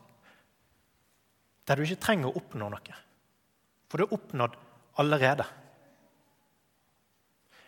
der 1.69 1.79
du 1.79 1.87
ikke 1.87 2.03
trenger 2.03 2.29
å 2.29 2.41
oppnå 2.41 2.69
noe. 2.73 2.97
For 3.89 4.01
det 4.01 4.09
er 4.09 4.17
oppnådd 4.17 4.57
allerede. 5.01 5.47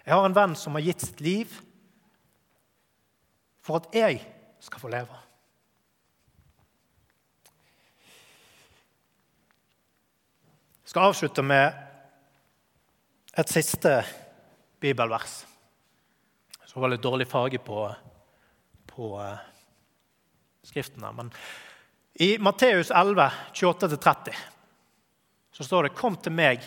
Jeg 0.05 0.17
har 0.17 0.27
en 0.27 0.37
venn 0.37 0.57
som 0.59 0.75
har 0.77 0.85
gitt 0.85 1.05
sitt 1.07 1.23
liv 1.25 1.53
for 3.65 3.81
at 3.81 3.95
jeg 3.97 4.19
skal 4.61 4.83
få 4.83 4.91
leve. 4.93 5.21
Skal 10.95 11.09
avslutte 11.11 11.43
med 11.43 11.73
et 13.35 13.51
siste 13.51 13.97
bibelvers. 14.79 15.41
Så 16.71 16.79
var 16.79 16.93
litt 16.93 17.03
dårlig 17.03 17.27
farge 17.27 17.59
på, 17.59 17.89
på 18.87 19.09
uh, 19.19 19.41
skriften 20.63 21.03
her. 21.03 21.17
Men 21.19 21.33
i 22.15 22.37
Matteus 22.39 22.95
11, 22.95 23.27
28-30 23.59 24.39
så 25.59 25.67
står 25.67 25.89
det:" 25.89 25.93
Kom 25.99 26.15
til 26.15 26.37
meg, 26.39 26.63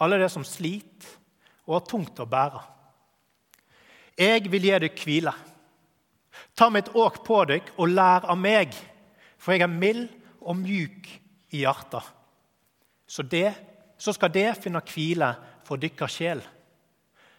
alle 0.00 0.22
dere 0.22 0.32
som 0.32 0.48
sliter 0.48 1.12
og 1.66 1.82
har 1.82 1.86
tungt 1.92 2.24
å 2.24 2.30
bære. 2.38 2.64
Jeg 4.24 4.48
vil 4.48 4.70
gi 4.70 4.82
deg 4.88 5.04
hvile. 5.04 5.36
Ta 6.56 6.72
mitt 6.72 6.94
åk 6.96 7.20
på 7.28 7.44
deg 7.52 7.74
og 7.76 7.92
lær 7.92 8.24
av 8.24 8.40
meg, 8.40 8.72
for 9.36 9.52
jeg 9.52 9.68
er 9.68 9.80
mild 9.84 10.08
og 10.40 10.62
mjuk 10.64 11.12
i 11.52 11.66
hjertet. 11.68 12.14
Så, 13.14 13.22
det, 13.22 13.52
så 13.98 14.10
skal 14.16 14.32
det 14.34 14.48
finne 14.58 14.82
hvile 14.90 15.28
for 15.62 15.78
dykkers 15.78 16.16
sjel. 16.18 16.40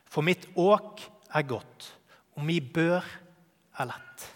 For 0.07 0.23
mitt 0.23 0.47
åk 0.55 1.03
er 1.35 1.47
godt, 1.49 1.89
og 2.37 2.45
mi 2.47 2.61
bør 2.63 3.03
er 3.75 3.89
lett. 3.89 4.27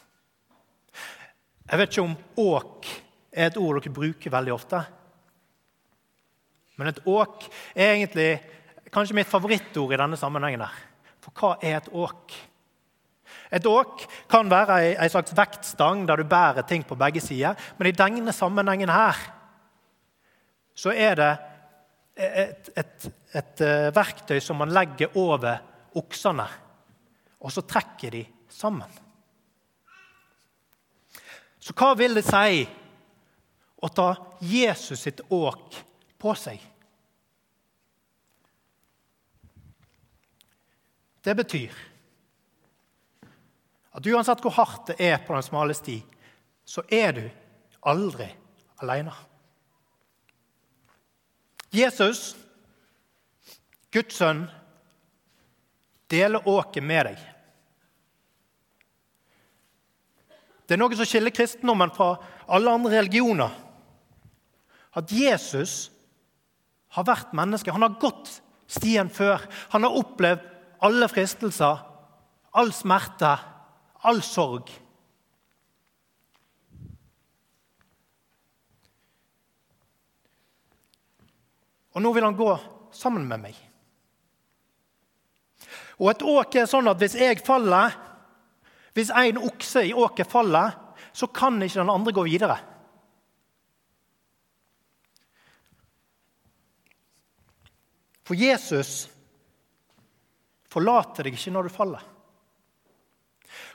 Jeg 1.70 1.80
vet 1.80 1.94
ikke 1.94 2.04
om 2.04 2.18
åk 2.44 2.90
er 3.32 3.48
et 3.48 3.60
ord 3.62 3.80
dere 3.80 3.94
bruker 3.94 4.34
veldig 4.34 4.52
ofte. 4.52 4.84
Men 6.76 6.92
et 6.92 7.02
åk 7.08 7.48
er 7.72 7.94
egentlig 7.94 8.30
kanskje 8.92 9.16
mitt 9.16 9.32
favorittord 9.32 9.96
i 9.96 10.02
denne 10.02 10.20
sammenhengen. 10.20 10.66
Der. 10.66 10.78
For 11.24 11.40
hva 11.40 11.56
er 11.64 11.80
et 11.80 11.92
åk? 11.94 12.36
Et 13.56 13.66
åk 13.70 14.04
kan 14.30 14.52
være 14.52 14.82
en 14.92 15.12
slags 15.14 15.36
vektstang 15.38 16.04
der 16.10 16.20
du 16.20 16.28
bærer 16.28 16.68
ting 16.68 16.84
på 16.84 17.00
begge 17.00 17.24
sider. 17.24 17.56
Men 17.78 17.88
i 17.88 17.96
denne 17.96 18.36
sammenhengen 18.36 18.92
her 18.92 19.39
så 20.80 20.94
er 20.96 21.16
det 21.20 21.30
et, 22.16 22.72
et, 22.78 23.08
et 23.36 23.62
eh, 23.66 23.90
verktøy 23.96 24.40
som 24.44 24.60
man 24.60 24.72
legger 24.72 25.16
over 25.20 25.60
oksene, 26.00 26.46
og 27.40 27.52
så 27.52 27.64
trekker 27.68 28.16
de 28.16 28.24
sammen. 28.52 28.92
Så 31.60 31.76
hva 31.76 31.92
vil 32.00 32.16
det 32.16 32.24
si 32.28 32.64
å 33.80 33.90
ta 33.92 34.10
Jesus 34.44 35.04
sitt 35.04 35.22
åk 35.36 35.76
på 36.20 36.36
seg? 36.40 36.64
Det 41.20 41.36
betyr 41.36 41.76
at 44.00 44.08
uansett 44.08 44.44
hvor 44.44 44.56
hardt 44.56 44.94
det 44.94 45.10
er 45.12 45.20
på 45.26 45.36
den 45.36 45.44
smale 45.44 45.76
sti, 45.76 45.98
så 46.64 46.86
er 46.88 47.12
du 47.18 47.26
aldri 47.92 48.30
alene. 48.80 49.12
Jesus, 51.74 52.34
Guds 53.94 54.18
sønn, 54.18 54.48
deler 56.10 56.48
åket 56.50 56.84
med 56.86 57.12
deg. 57.12 57.26
Det 60.66 60.76
er 60.76 60.82
noe 60.82 60.98
som 60.98 61.08
skiller 61.10 61.34
kristendommen 61.34 61.94
fra 61.94 62.12
alle 62.50 62.74
andre 62.74 63.00
religioner. 63.00 63.54
At 64.98 65.10
Jesus 65.14 65.90
har 66.94 67.06
vært 67.06 67.34
menneske. 67.38 67.74
Han 67.74 67.86
har 67.86 67.98
gått 68.02 68.36
stien 68.70 69.10
før. 69.10 69.46
Han 69.74 69.86
har 69.86 69.98
opplevd 69.98 70.46
alle 70.86 71.10
fristelser, 71.12 71.82
all 72.58 72.70
smerte, 72.74 73.34
all 74.06 74.22
sorg. 74.26 74.70
Og 81.96 82.04
nå 82.04 82.12
vil 82.14 82.26
han 82.28 82.38
gå 82.38 82.52
sammen 82.96 83.26
med 83.30 83.42
meg. 83.48 83.58
Og 86.00 86.12
et 86.12 86.24
åk 86.24 86.56
er 86.62 86.70
sånn 86.70 86.88
at 86.88 87.00
hvis 87.02 87.18
jeg 87.20 87.42
faller, 87.46 87.96
hvis 88.96 89.12
en 89.12 89.42
okse 89.50 89.84
i 89.90 89.96
åket 89.96 90.30
faller, 90.32 90.76
så 91.12 91.28
kan 91.34 91.58
ikke 91.62 91.82
den 91.82 91.92
andre 91.92 92.14
gå 92.16 92.24
videre. 92.28 92.58
For 98.30 98.38
Jesus 98.38 99.08
forlater 100.70 101.26
deg 101.26 101.34
ikke 101.34 101.54
når 101.56 101.68
du 101.68 101.74
faller. 101.74 102.04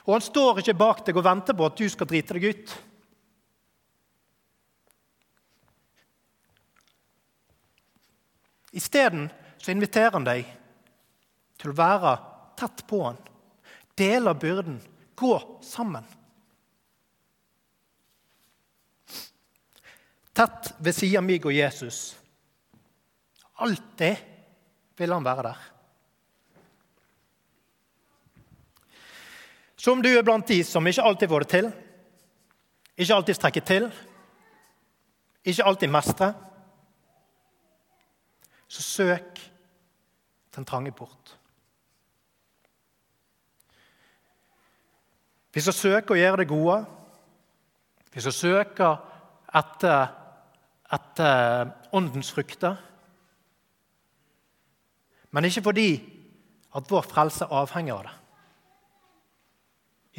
Og 0.05 0.13
han 0.15 0.23
står 0.23 0.61
ikke 0.61 0.77
bak 0.79 1.01
deg 1.05 1.17
og 1.19 1.25
venter 1.25 1.57
på 1.57 1.65
at 1.67 1.75
du 1.75 1.89
skal 1.91 2.07
drite 2.07 2.37
deg 2.37 2.53
ut. 2.53 2.75
Isteden 8.75 9.29
inviterer 9.71 10.13
han 10.13 10.27
deg 10.27 10.45
til 11.57 11.71
å 11.71 11.77
være 11.77 12.11
tett 12.59 12.83
på 12.89 12.99
han, 13.05 13.17
dele 13.97 14.33
byrden, 14.37 14.77
gå 15.15 15.35
sammen. 15.63 16.03
Tett 20.35 20.73
ved 20.83 20.95
siden 20.97 21.21
av 21.21 21.27
meg 21.29 21.47
og 21.47 21.55
Jesus. 21.55 21.99
Alltid 23.63 24.19
vil 24.99 25.15
han 25.15 25.23
være 25.23 25.47
der. 25.47 25.61
Så 29.79 29.93
om 29.93 30.01
du 30.03 30.09
er 30.09 30.25
blant 30.25 30.47
de 30.49 30.59
som 30.67 30.87
ikke 30.87 31.03
alltid 31.05 31.31
får 31.31 31.45
det 31.45 31.51
til, 31.53 31.71
ikke 32.97 33.15
alltid 33.15 33.37
strekker 33.37 33.65
til, 33.69 33.87
ikke 35.45 35.67
alltid 35.69 35.91
mestrer, 35.93 36.35
så 38.75 38.83
søk 38.83 39.39
den 40.55 40.67
trange 40.67 40.91
port. 40.95 41.35
Vi 45.55 45.63
skal 45.63 45.75
søke 45.75 46.15
å 46.15 46.19
gjøre 46.19 46.43
det 46.43 46.51
gode. 46.51 46.81
Vi 48.11 48.23
skal 48.23 48.35
søke 48.35 48.89
etter, 49.55 50.09
etter 50.91 51.71
åndens 51.95 52.31
frukter. 52.35 52.75
Men 55.31 55.47
ikke 55.47 55.63
fordi 55.69 55.89
at 56.75 56.91
vår 56.91 57.07
frelse 57.07 57.47
avhenger 57.47 57.95
av 57.95 58.03
det. 58.09 58.15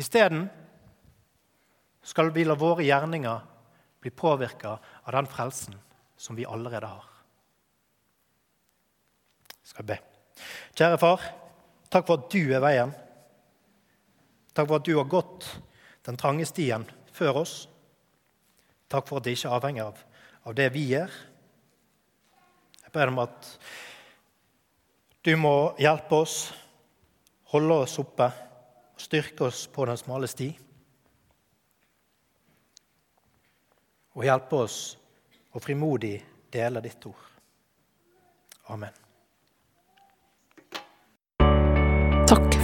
Isteden 0.00 0.46
skal 2.04 2.32
vi 2.32 2.44
la 2.44 2.56
våre 2.56 2.84
gjerninger 2.84 3.44
bli 4.00 4.12
påvirka 4.12 4.76
av 4.76 5.12
den 5.16 5.28
frelsen 5.28 5.76
som 6.16 6.36
vi 6.36 6.48
allerede 6.48 6.88
har. 6.88 7.15
Jeg 9.76 9.88
be. 9.88 9.98
Kjære 10.76 11.00
far, 11.00 11.22
takk 11.92 12.06
for 12.08 12.20
at 12.20 12.28
du 12.32 12.52
er 12.54 12.62
veien. 12.64 12.92
Takk 14.56 14.68
for 14.68 14.78
at 14.78 14.88
du 14.88 14.94
har 14.96 15.08
gått 15.10 15.48
den 16.08 16.18
trange 16.20 16.46
stien 16.48 16.86
før 17.12 17.42
oss. 17.42 17.54
Takk 18.92 19.08
for 19.08 19.18
at 19.18 19.26
det 19.26 19.36
ikke 19.36 19.52
avhenger 19.56 19.90
av, 19.90 20.00
av 20.46 20.56
det 20.56 20.70
vi 20.74 20.86
gjør. 20.92 21.12
Jeg 22.84 22.94
ber 22.94 23.12
om 23.12 23.22
at 23.24 23.52
du 25.26 25.32
må 25.40 25.54
hjelpe 25.82 26.22
oss, 26.22 26.36
holde 27.52 27.80
oss 27.84 27.98
oppe 28.00 28.30
og 28.30 28.42
Styrke 28.96 29.44
oss 29.44 29.66
på 29.68 29.84
den 29.84 29.98
smale 30.00 30.28
sti. 30.28 30.46
Og 34.16 34.24
hjelpe 34.24 34.62
oss 34.64 34.78
å 35.52 35.60
frimodig 35.60 36.16
dele 36.52 36.80
ditt 36.84 37.04
ord. 37.10 37.26
Amen. 38.72 39.05